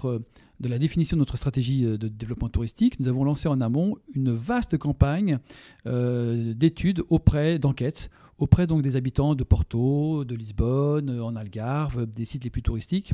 de 0.61 0.68
la 0.68 0.79
définition 0.79 1.16
de 1.16 1.20
notre 1.20 1.37
stratégie 1.37 1.83
de 1.83 2.09
développement 2.09 2.48
touristique, 2.48 2.98
nous 3.01 3.09
avons 3.09 3.25
lancé 3.25 3.48
en 3.48 3.61
amont 3.61 3.96
une 4.14 4.33
vaste 4.33 4.77
campagne 4.79 5.38
d'études 5.85 7.03
auprès 7.09 7.59
d'enquêtes 7.59 8.11
auprès 8.38 8.66
donc 8.66 8.83
des 8.83 8.96
habitants 8.96 9.37
de 9.37 9.44
Porto, 9.44 10.25
de 10.25 10.35
Lisbonne, 10.35 11.20
en 11.20 11.37
Algarve, 11.37 12.07
des 12.07 12.25
sites 12.25 12.42
les 12.42 12.51
plus 12.51 12.62
touristiques, 12.62 13.12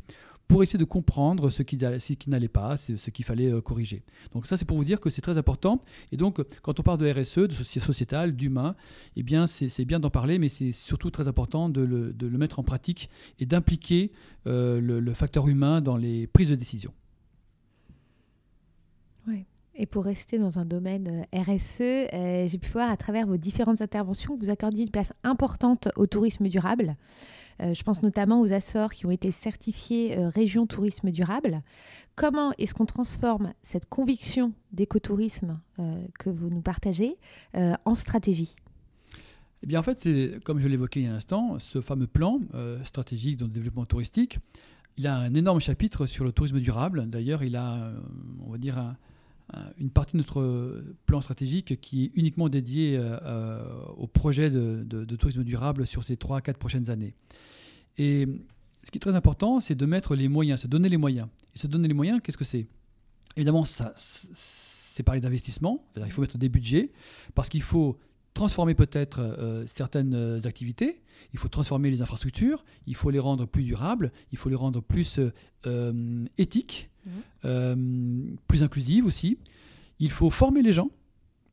pour 0.48 0.62
essayer 0.62 0.78
de 0.78 0.84
comprendre 0.84 1.50
ce 1.50 1.62
qui, 1.62 1.76
n'allait 2.26 2.48
pas, 2.48 2.78
ce 2.78 3.10
qu'il 3.10 3.24
fallait 3.24 3.52
euh, 3.52 3.60
corriger. 3.60 4.02
Donc 4.32 4.46
ça, 4.46 4.56
c'est 4.56 4.64
pour 4.64 4.78
vous 4.78 4.84
dire 4.84 4.98
que 4.98 5.10
c'est 5.10 5.20
très 5.20 5.36
important. 5.36 5.80
Et 6.10 6.16
donc, 6.16 6.42
quand 6.62 6.80
on 6.80 6.82
parle 6.82 6.98
de 6.98 7.10
RSE, 7.10 7.40
de 7.40 7.52
sociétal, 7.52 8.34
d'humain, 8.34 8.74
eh 9.16 9.22
bien, 9.22 9.46
c'est 9.46 9.84
bien 9.84 10.00
d'en 10.00 10.10
parler, 10.10 10.38
mais 10.38 10.48
c'est 10.48 10.72
surtout 10.72 11.10
très 11.10 11.28
important 11.28 11.68
de 11.68 11.82
le, 11.82 12.38
mettre 12.38 12.58
en 12.58 12.62
pratique 12.62 13.10
et 13.38 13.46
d'impliquer 13.46 14.10
euh, 14.46 14.80
le, 14.80 15.14
facteur 15.14 15.48
humain 15.48 15.80
dans 15.80 15.96
les 15.96 16.26
prises 16.26 16.48
de 16.48 16.56
décision. 16.56 16.92
Et 19.80 19.86
pour 19.86 20.04
rester 20.04 20.40
dans 20.40 20.58
un 20.58 20.64
domaine 20.64 21.24
euh, 21.32 21.40
RSE, 21.40 22.50
j'ai 22.50 22.58
pu 22.58 22.68
voir 22.72 22.90
à 22.90 22.96
travers 22.96 23.28
vos 23.28 23.36
différentes 23.36 23.80
interventions 23.80 24.36
que 24.36 24.44
vous 24.44 24.50
accordiez 24.50 24.82
une 24.82 24.90
place 24.90 25.12
importante 25.22 25.88
au 25.94 26.08
tourisme 26.08 26.48
durable. 26.48 26.96
Euh, 27.60 27.74
je 27.74 27.82
pense 27.82 28.02
notamment 28.02 28.40
aux 28.40 28.52
Açores 28.52 28.92
qui 28.92 29.06
ont 29.06 29.10
été 29.10 29.30
certifiés 29.30 30.16
euh, 30.18 30.28
région 30.28 30.66
tourisme 30.66 31.10
durable. 31.10 31.62
Comment 32.14 32.52
est-ce 32.58 32.74
qu'on 32.74 32.86
transforme 32.86 33.52
cette 33.62 33.88
conviction 33.88 34.52
d'écotourisme 34.72 35.60
euh, 35.78 36.06
que 36.18 36.30
vous 36.30 36.50
nous 36.50 36.60
partagez 36.60 37.16
en 37.84 37.94
stratégie? 37.94 38.54
Eh 39.62 39.66
bien, 39.66 39.80
en 39.80 39.82
fait, 39.82 40.00
c'est, 40.00 40.38
comme 40.44 40.60
je 40.60 40.68
l'évoquais 40.68 41.00
il 41.00 41.06
y 41.06 41.08
a 41.08 41.12
un 41.12 41.16
instant, 41.16 41.58
ce 41.58 41.80
fameux 41.80 42.06
plan 42.06 42.40
stratégique 42.84 43.36
de 43.36 43.46
développement 43.46 43.86
touristique, 43.86 44.38
il 44.96 45.06
a 45.06 45.16
un 45.16 45.34
énorme 45.34 45.60
chapitre 45.60 46.06
sur 46.06 46.24
le 46.24 46.32
tourisme 46.32 46.60
durable. 46.60 47.06
D'ailleurs, 47.08 47.42
il 47.42 47.56
a, 47.56 47.92
on 48.46 48.50
va 48.50 48.58
dire, 48.58 48.94
une 49.78 49.90
partie 49.90 50.12
de 50.12 50.18
notre 50.18 50.84
plan 51.06 51.20
stratégique 51.20 51.80
qui 51.80 52.04
est 52.04 52.10
uniquement 52.14 52.48
dédiée 52.48 53.00
au 53.96 54.06
projet 54.06 54.50
de, 54.50 55.16
tourisme 55.16 55.44
durable 55.44 55.86
sur 55.86 56.04
ces 56.04 56.16
3 56.16 56.38
à 56.38 56.40
4 56.40 56.58
prochaines 56.58 56.90
années. 56.90 57.14
Et 57.96 58.26
ce 58.84 58.90
qui 58.90 58.98
est 58.98 59.00
très 59.00 59.14
important, 59.14 59.60
c'est 59.60 59.74
de 59.74 59.86
mettre 59.86 60.14
les 60.14 60.28
moyens, 60.28 60.60
se 60.60 60.66
donner 60.66 60.88
les 60.88 60.96
moyens. 60.96 61.28
Et 61.54 61.58
se 61.58 61.66
donner 61.66 61.88
les 61.88 61.94
moyens, 61.94 62.20
qu'est-ce 62.22 62.38
que 62.38 62.44
c'est? 62.44 62.66
Évidemment, 63.36 63.64
c'est 63.96 65.02
parler 65.02 65.20
d'investissement, 65.20 65.84
c'est-à-dire 65.90 66.06
qu'il 66.06 66.14
faut 66.14 66.20
mettre 66.22 66.38
des 66.38 66.48
budgets, 66.48 66.90
parce 67.34 67.48
qu'il 67.48 67.62
faut 67.62 67.98
transformer 68.34 68.74
peut-être 68.74 69.20
euh, 69.20 69.64
certaines 69.66 70.14
euh, 70.14 70.40
activités, 70.44 71.02
il 71.32 71.38
faut 71.38 71.48
transformer 71.48 71.90
les 71.90 72.02
infrastructures, 72.02 72.64
il 72.86 72.94
faut 72.94 73.10
les 73.10 73.18
rendre 73.18 73.46
plus 73.46 73.64
durables, 73.64 74.12
il 74.32 74.38
faut 74.38 74.48
les 74.48 74.56
rendre 74.56 74.80
plus 74.80 75.20
euh, 75.66 76.24
éthiques, 76.38 76.90
mmh. 77.44 78.36
plus 78.46 78.62
inclusives 78.62 79.06
aussi. 79.06 79.38
Il 80.00 80.10
faut 80.10 80.30
former 80.30 80.62
les 80.62 80.72
gens, 80.72 80.90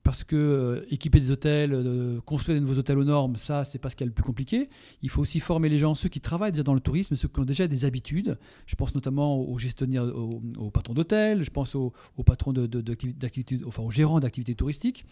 parce 0.05 0.23
que 0.23 0.35
euh, 0.35 0.85
équiper 0.91 1.19
des 1.19 1.31
hôtels, 1.31 1.73
euh, 1.73 2.21
construire 2.21 2.59
de 2.59 2.63
nouveaux 2.63 2.77
hôtels 2.77 2.99
aux 2.99 3.03
normes, 3.03 3.37
ça, 3.37 3.65
c'est 3.65 3.79
pas 3.79 3.89
ce 3.89 3.95
qui 3.95 4.03
est 4.03 4.05
le 4.05 4.11
plus 4.11 4.23
compliqué. 4.23 4.69
Il 5.01 5.09
faut 5.09 5.19
aussi 5.19 5.39
former 5.39 5.67
les 5.67 5.79
gens, 5.79 5.95
ceux 5.95 6.09
qui 6.09 6.21
travaillent 6.21 6.51
déjà 6.51 6.61
dans 6.61 6.75
le 6.75 6.79
tourisme, 6.79 7.15
ceux 7.15 7.27
qui 7.27 7.39
ont 7.39 7.43
déjà 7.43 7.67
des 7.67 7.85
habitudes. 7.85 8.37
Je 8.67 8.75
pense 8.75 8.93
notamment 8.93 9.35
aux 9.35 9.57
gestionnaires, 9.57 10.05
aux, 10.15 10.69
patrons 10.69 10.93
d'hôtels, 10.93 11.43
je 11.43 11.49
pense 11.49 11.73
aux, 11.73 11.91
patrons 12.23 12.53
d'activités, 12.53 13.59
enfin 13.65 13.81
aux 13.81 13.89
gérants 13.89 14.19
d'activités 14.19 14.53
touristiques. 14.53 15.05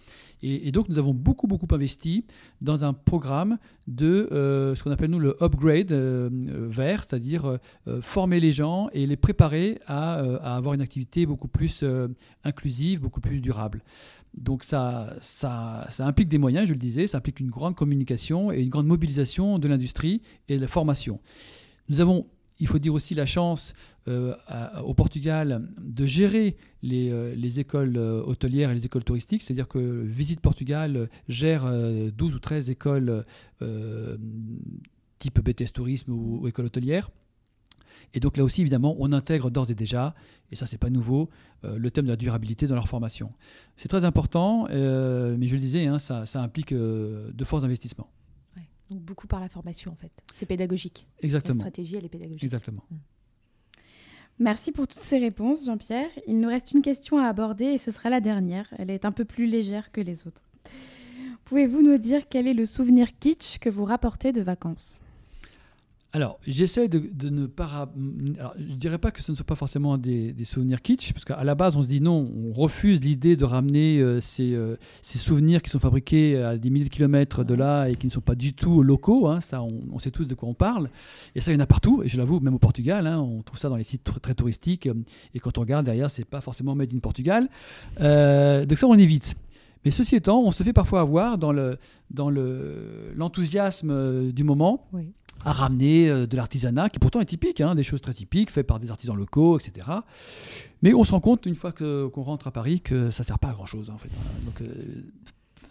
Et, 0.43 0.71
donc, 0.71 0.89
nous 0.89 0.99
avons 0.99 1.13
beaucoup, 1.15 1.47
beaucoup 1.47 1.73
investi 1.73 2.25
dans 2.62 2.84
un 2.84 2.93
programme 2.93 3.58
de 3.88 4.29
euh, 4.32 4.75
ce 4.75 4.84
qu'on 4.84 4.91
appelle 4.91 5.10
nous 5.10 5.19
le 5.19 5.36
upgrade 5.41 5.91
vert, 5.91 7.03
c'est-à-dire 7.03 7.58
former 8.01 8.39
les 8.39 8.51
gens 8.51 8.89
et 8.93 9.08
les 9.08 9.17
préparer 9.17 9.79
à, 9.88 10.19
avoir 10.56 10.75
une 10.75 10.82
activité 10.82 11.25
beaucoup 11.25 11.47
plus 11.47 11.84
inclusive, 12.43 12.99
beaucoup 12.99 13.21
plus 13.21 13.41
durable. 13.41 13.82
Donc 14.37 14.63
ça, 14.63 15.15
ça, 15.21 15.87
implique 15.99 16.29
des 16.29 16.37
moyens, 16.37 16.67
je 16.67 16.73
le 16.73 16.79
disais, 16.79 17.07
ça 17.07 17.19
implique 17.19 17.39
une 17.39 17.51
grande 17.51 17.75
communication 17.75 18.51
et 18.51 18.61
une 18.61 18.69
grande 18.69 18.87
mobilisation 18.87 19.59
de 19.59 19.67
l'industrie 19.67 20.21
et 20.49 20.57
de 20.57 20.61
la 20.61 20.67
formation. 20.67 21.19
Nous 21.89 21.99
avons 21.99 22.25
il 22.59 22.67
faut 22.67 22.79
dire 22.79 22.93
aussi 22.93 23.13
la 23.13 23.25
chance 23.25 23.73
euh, 24.07 24.35
au 24.83 24.93
Portugal 24.93 25.67
de 25.77 26.05
gérer 26.05 26.55
les, 26.81 27.09
euh, 27.09 27.33
les 27.35 27.59
écoles 27.59 27.97
euh, 27.97 28.23
hôtelières 28.23 28.71
et 28.71 28.75
les 28.75 28.85
écoles 28.85 29.03
touristiques. 29.03 29.41
C'est-à-dire 29.41 29.67
que 29.67 29.79
Visite 29.79 30.39
Portugal 30.39 31.09
gère 31.27 31.69
12 31.69 32.35
ou 32.35 32.39
13 32.39 32.69
écoles 32.69 33.25
type 35.19 35.39
BTS 35.41 35.73
Tourisme 35.73 36.11
ou, 36.11 36.39
ou 36.41 36.47
école 36.47 36.65
hôtelière. 36.65 37.09
Et 38.13 38.19
donc 38.19 38.37
là 38.37 38.43
aussi, 38.43 38.61
évidemment, 38.61 38.95
on 38.99 39.11
intègre 39.11 39.49
d'ores 39.49 39.71
et 39.71 39.75
déjà, 39.75 40.15
et 40.51 40.55
ça 40.55 40.65
c'est 40.65 40.77
pas 40.77 40.89
nouveau, 40.89 41.29
le 41.63 41.91
thème 41.91 42.05
de 42.05 42.09
la 42.09 42.15
durabilité 42.15 42.67
dans 42.67 42.75
leur 42.75 42.87
formation. 42.87 43.31
C'est 43.77 43.87
très 43.87 44.05
important, 44.05 44.67
mais 44.69 45.47
je 45.47 45.53
le 45.53 45.59
disais, 45.59 45.85
hein, 45.85 45.99
ça, 45.99 46.25
ça, 46.25 46.41
implique 46.41 46.73
de 46.73 47.43
forts 47.43 47.63
investissements 47.63 48.09
beaucoup 48.99 49.27
par 49.27 49.39
la 49.39 49.49
formation 49.49 49.91
en 49.91 49.95
fait. 49.95 50.11
C'est 50.33 50.45
pédagogique. 50.45 51.07
Exactement. 51.21 51.55
La 51.55 51.59
stratégie, 51.59 51.95
elle 51.95 52.05
est 52.05 52.09
pédagogique. 52.09 52.43
Exactement. 52.43 52.83
Mm. 52.89 52.95
Merci 54.39 54.71
pour 54.71 54.87
toutes 54.87 55.01
ces 55.01 55.19
réponses, 55.19 55.65
Jean-Pierre. 55.65 56.09
Il 56.27 56.39
nous 56.39 56.47
reste 56.47 56.71
une 56.71 56.81
question 56.81 57.19
à 57.19 57.27
aborder 57.27 57.65
et 57.65 57.77
ce 57.77 57.91
sera 57.91 58.09
la 58.09 58.19
dernière. 58.19 58.67
Elle 58.77 58.89
est 58.89 59.05
un 59.05 59.11
peu 59.11 59.25
plus 59.25 59.45
légère 59.45 59.91
que 59.91 60.01
les 60.01 60.25
autres. 60.25 60.41
Pouvez-vous 61.45 61.83
nous 61.83 61.97
dire 61.97 62.27
quel 62.29 62.47
est 62.47 62.53
le 62.55 62.65
souvenir 62.65 63.17
kitsch 63.19 63.59
que 63.59 63.69
vous 63.69 63.85
rapportez 63.85 64.31
de 64.31 64.41
vacances? 64.41 65.01
Alors, 66.15 66.39
j'essaie 66.45 66.89
de, 66.89 67.30
ne 67.30 67.47
pas. 67.47 67.91
Alors, 68.38 68.54
je 68.56 68.76
dirais 68.76 68.99
pas 68.99 69.10
que 69.10 69.19
ce 69.19 69.32
ne 69.32 69.36
soit 69.36 69.47
pas 69.47 69.56
forcément 69.56 69.97
des, 69.97 70.36
souvenirs 70.43 70.84
kitsch, 70.84 71.12
parce 71.12 71.26
qu'à 71.26 71.43
la 71.43 71.56
base, 71.56 71.76
on 71.76 71.82
se 71.82 71.88
dit 71.88 72.02
non, 72.02 72.32
on 72.38 72.54
refuse 72.54 73.02
l'idée 73.02 73.36
de 73.36 73.43
ramener 73.45 73.97
euh, 73.97 74.19
euh, 74.39 74.76
ces, 75.02 75.17
souvenirs 75.17 75.63
qui 75.63 75.71
sont 75.71 75.80
fabriqués 75.80 76.38
à 76.38 76.56
des 76.56 76.69
milliers 76.69 76.86
de 76.86 76.91
kilomètres 76.91 77.43
de 77.43 77.56
là 77.56 77.88
et 77.88 77.95
qui 77.95 78.06
ne 78.06 78.12
sont 78.12 78.21
pas 78.21 78.36
du 78.36 78.54
tout 78.54 78.84
locaux. 78.84 79.28
Hein, 79.28 79.41
ça, 79.41 79.63
on, 79.63 79.97
sait 79.97 80.12
tous 80.12 80.26
de 80.26 80.36
quoi 80.36 80.47
on 80.47 80.54
parle. 80.54 80.91
Et 81.34 81.41
ça, 81.41 81.52
il 81.52 81.56
y 81.56 81.58
en 81.58 81.62
a 81.62 81.65
partout. 81.65 82.04
Et 82.04 82.10
je 82.10 82.19
l'avoue, 82.19 82.39
même 82.41 82.54
au 82.54 82.60
Portugal, 82.60 83.08
hein, 83.08 83.19
on 83.19 83.41
trouve 83.41 83.58
ça 83.58 83.69
dans 83.69 83.78
les 83.78 83.84
sites 83.84 84.04
très 84.21 84.36
touristiques. 84.36 84.88
Et 85.34 85.39
quand 85.39 85.58
on 85.58 85.62
regarde 85.62 85.86
derrière, 85.86 86.12
c'est 86.12 86.26
pas 86.26 86.41
forcément 86.41 86.76
made 86.76 86.93
in 86.93 86.99
Portugal. 86.99 87.49
Euh, 88.02 88.67
donc 88.67 88.78
ça, 88.78 88.86
on 88.86 88.93
évite. 88.93 89.34
Mais 89.84 89.89
ceci 89.89 90.15
étant, 90.15 90.43
on 90.43 90.52
se 90.52 90.62
fait 90.62 90.73
parfois 90.73 91.02
avoir 91.02 91.39
dans 91.39 91.52
le 91.52 91.80
dans 92.12 92.30
l'enthousiasme 92.30 94.32
du 94.32 94.43
moment. 94.43 94.88
Oui 94.93 95.12
à 95.45 95.51
ramener 95.51 96.09
euh, 96.09 96.25
de 96.25 96.37
l'artisanat, 96.37 96.89
qui 96.89 96.99
pourtant 96.99 97.19
est 97.19 97.25
typique, 97.25 97.61
hein, 97.61 97.75
des 97.75 97.83
choses 97.83 98.01
très 98.01 98.13
typiques, 98.13 98.51
faites 98.51 98.67
par 98.67 98.79
des 98.79 98.91
artisans 98.91 99.15
locaux, 99.15 99.59
etc. 99.59 99.87
Mais 100.81 100.93
on 100.93 101.03
se 101.03 101.11
rend 101.11 101.19
compte, 101.19 101.45
une 101.45 101.55
fois 101.55 101.71
qu'on 101.71 102.21
rentre 102.21 102.47
à 102.47 102.51
Paris, 102.51 102.81
que 102.81 103.11
ça 103.11 103.23
ne 103.23 103.25
sert 103.25 103.39
pas 103.39 103.49
à 103.49 103.53
grand-chose. 103.53 103.89
en 103.89 103.97
fait. 103.97 104.09
Donc, 104.45 104.61
euh, 104.61 104.65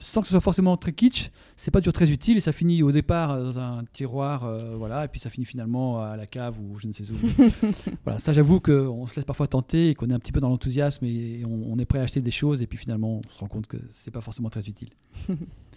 sans 0.03 0.21
que 0.21 0.27
ce 0.27 0.33
soit 0.33 0.41
forcément 0.41 0.77
très 0.77 0.93
kitsch, 0.93 1.31
c'est 1.57 1.71
pas 1.71 1.81
toujours 1.81 1.93
très 1.93 2.11
utile 2.11 2.37
et 2.37 2.41
ça 2.41 2.53
finit 2.53 2.83
au 2.83 2.91
départ 2.91 3.41
dans 3.41 3.59
un 3.61 3.85
tiroir, 3.93 4.45
euh, 4.45 4.75
voilà, 4.75 5.05
et 5.05 5.09
puis 5.09 5.21
ça 5.21 5.31
finit 5.31 5.47
finalement 5.47 6.03
à 6.03 6.17
la 6.17 6.27
cave 6.27 6.59
ou 6.59 6.77
je 6.79 6.89
ne 6.89 6.93
sais 6.93 7.05
où. 7.11 7.15
voilà, 8.05 8.19
ça 8.19 8.33
j'avoue 8.33 8.59
qu'on 8.59 9.07
se 9.07 9.15
laisse 9.15 9.25
parfois 9.25 9.47
tenter 9.47 9.91
et 9.91 9.95
qu'on 9.95 10.11
est 10.11 10.15
un 10.15 10.19
petit 10.19 10.33
peu 10.33 10.41
dans 10.41 10.49
l'enthousiasme 10.49 11.05
et 11.05 11.45
on, 11.47 11.73
on, 11.73 11.79
est 11.79 11.85
prêt 11.85 12.01
à 12.01 12.03
acheter 12.03 12.21
des 12.21 12.33
choses 12.33 12.63
et 12.63 12.67
puis 12.67 12.79
finalement 12.79 13.21
on 13.25 13.31
se 13.31 13.39
rend 13.39 13.47
compte 13.47 13.69
que 13.69 13.77
c'est 13.95 14.11
pas 14.11 14.21
forcément 14.21 14.51
très 14.51 14.63
utile. 14.63 14.91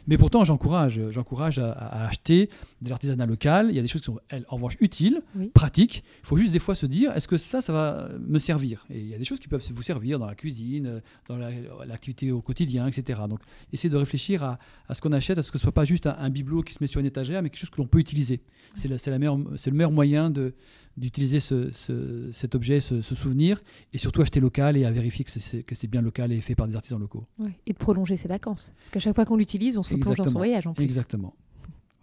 Mais 0.07 0.17
pourtant, 0.17 0.43
j'encourage, 0.43 1.01
j'encourage 1.09 1.59
à, 1.59 1.71
acheter 2.05 2.49
de 2.81 2.89
l'artisanat 2.89 3.25
local. 3.25 3.67
Il 3.69 3.75
y 3.75 3.79
a 3.79 3.81
des 3.81 3.87
choses 3.87 4.01
qui 4.01 4.05
sont, 4.05 4.19
elles, 4.29 4.45
en 4.49 4.55
revanche, 4.55 4.77
utiles, 4.79 5.21
pratiques. 5.53 6.03
Il 6.23 6.27
faut 6.27 6.37
juste 6.37 6.51
des 6.51 6.59
fois 6.59 6.75
se 6.75 6.85
dire, 6.85 7.11
est-ce 7.15 7.27
que 7.27 7.37
ça, 7.37 7.61
ça 7.61 7.73
va 7.73 8.09
me 8.19 8.39
servir? 8.39 8.85
Et 8.89 8.99
il 8.99 9.07
y 9.07 9.15
a 9.15 9.17
des 9.17 9.23
choses 9.23 9.39
qui 9.39 9.47
peuvent 9.47 9.65
vous 9.73 9.83
servir 9.83 10.19
dans 10.19 10.27
la 10.27 10.35
cuisine, 10.35 11.01
dans 11.27 11.37
l'activité 11.85 12.31
au 12.31 12.41
quotidien, 12.41 12.87
etc. 12.87 13.21
Donc, 13.29 13.39
essayez 13.73 13.89
de 13.89 13.97
réfléchir 13.97 14.43
à, 14.43 14.59
ce 14.93 15.01
qu'on 15.01 15.11
achète, 15.11 15.37
à 15.37 15.43
ce 15.43 15.51
que 15.51 15.57
ce 15.57 15.63
soit 15.63 15.71
pas 15.71 15.85
juste 15.85 16.07
un, 16.07 16.29
bibelot 16.29 16.61
qui 16.61 16.73
se 16.73 16.79
met 16.81 16.87
sur 16.87 16.99
une 16.99 17.05
étagère, 17.05 17.41
mais 17.41 17.49
quelque 17.49 17.59
chose 17.59 17.69
que 17.69 17.77
l'on 17.77 17.87
peut 17.87 17.99
utiliser. 17.99 18.41
C'est 18.75 18.87
le 18.87 19.71
meilleur 19.71 19.91
moyen 19.91 20.29
de, 20.29 20.53
d'utiliser 20.97 21.39
cet 21.39 22.55
objet, 22.55 22.79
ce, 22.79 23.01
souvenir, 23.01 23.62
et 23.93 23.97
surtout 23.97 24.21
acheter 24.21 24.39
local 24.39 24.77
et 24.77 24.86
à 24.86 24.91
vérifier 24.91 25.25
que 25.25 25.75
c'est 25.75 25.88
bien 25.88 26.01
local 26.01 26.31
et 26.31 26.39
fait 26.39 26.55
par 26.55 26.67
des 26.67 26.75
artisans 26.75 26.99
locaux. 26.99 27.25
Et 27.65 27.73
de 27.73 27.77
prolonger 27.77 28.17
ses 28.17 28.27
vacances. 28.27 28.73
Parce 28.79 28.89
qu'à 28.89 28.99
chaque 28.99 29.15
fois 29.15 29.25
qu'on 29.25 29.36
l'utilise, 29.36 29.77
on 29.77 29.84
se 29.84 29.93
replonge 29.93 30.17
dans 30.17 30.23
son 30.25 30.38
voyage 30.38 30.67
en 30.67 30.73
plus. 30.73 30.84
Exactement. 30.84 31.34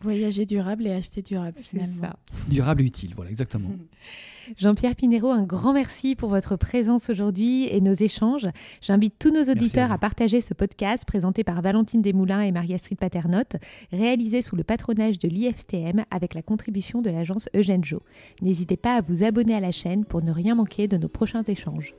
Voyager 0.02 0.46
durable 0.46 0.86
et 0.86 0.92
acheter 0.92 1.22
durable, 1.22 1.58
finalement. 1.62 2.02
Ça. 2.02 2.16
Durable 2.48 2.82
et 2.82 2.86
utile, 2.86 3.12
voilà, 3.14 3.30
exactement. 3.30 3.68
Jean-Pierre 4.58 4.96
Pinero, 4.96 5.30
un 5.30 5.44
grand 5.44 5.72
merci 5.72 6.16
pour 6.16 6.28
votre 6.28 6.56
présence 6.56 7.08
aujourd'hui 7.08 7.68
et 7.68 7.80
nos 7.80 7.92
échanges. 7.92 8.48
J'invite 8.80 9.14
tous 9.18 9.30
nos 9.30 9.50
auditeurs 9.50 9.92
à, 9.92 9.98
partager 9.98 10.40
ce 10.40 10.54
podcast 10.54 11.04
présenté 11.06 11.44
par 11.44 11.62
Valentine 11.62 12.02
Desmoulins 12.02 12.42
et 12.42 12.50
Marie-Astrid 12.50 12.98
Paternotte, 12.98 13.56
réalisé 13.92 14.42
sous 14.42 14.56
le 14.56 14.64
patronage 14.64 15.18
de 15.20 15.28
l'IFTM 15.28 16.04
avec 16.10 16.34
la 16.34 16.42
contribution 16.42 17.02
de 17.02 17.10
l'agence 17.10 17.48
Eugène 17.54 17.84
Jo. 17.84 18.02
N'hésitez 18.40 18.76
pas 18.76 18.96
à 18.96 19.00
vous 19.00 19.22
abonner 19.22 19.54
à 19.54 19.60
la 19.60 19.72
chaîne 19.72 20.04
pour 20.04 20.22
ne 20.22 20.32
rien 20.32 20.56
manquer 20.56 20.88
de 20.88 20.96
nos 20.96 21.08
prochains 21.08 21.44
échanges. 21.44 21.94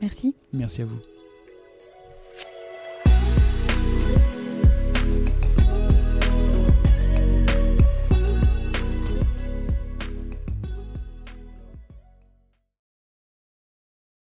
Merci. 0.00 0.34
Merci 0.52 0.82
à 0.82 0.84
vous. 0.84 1.19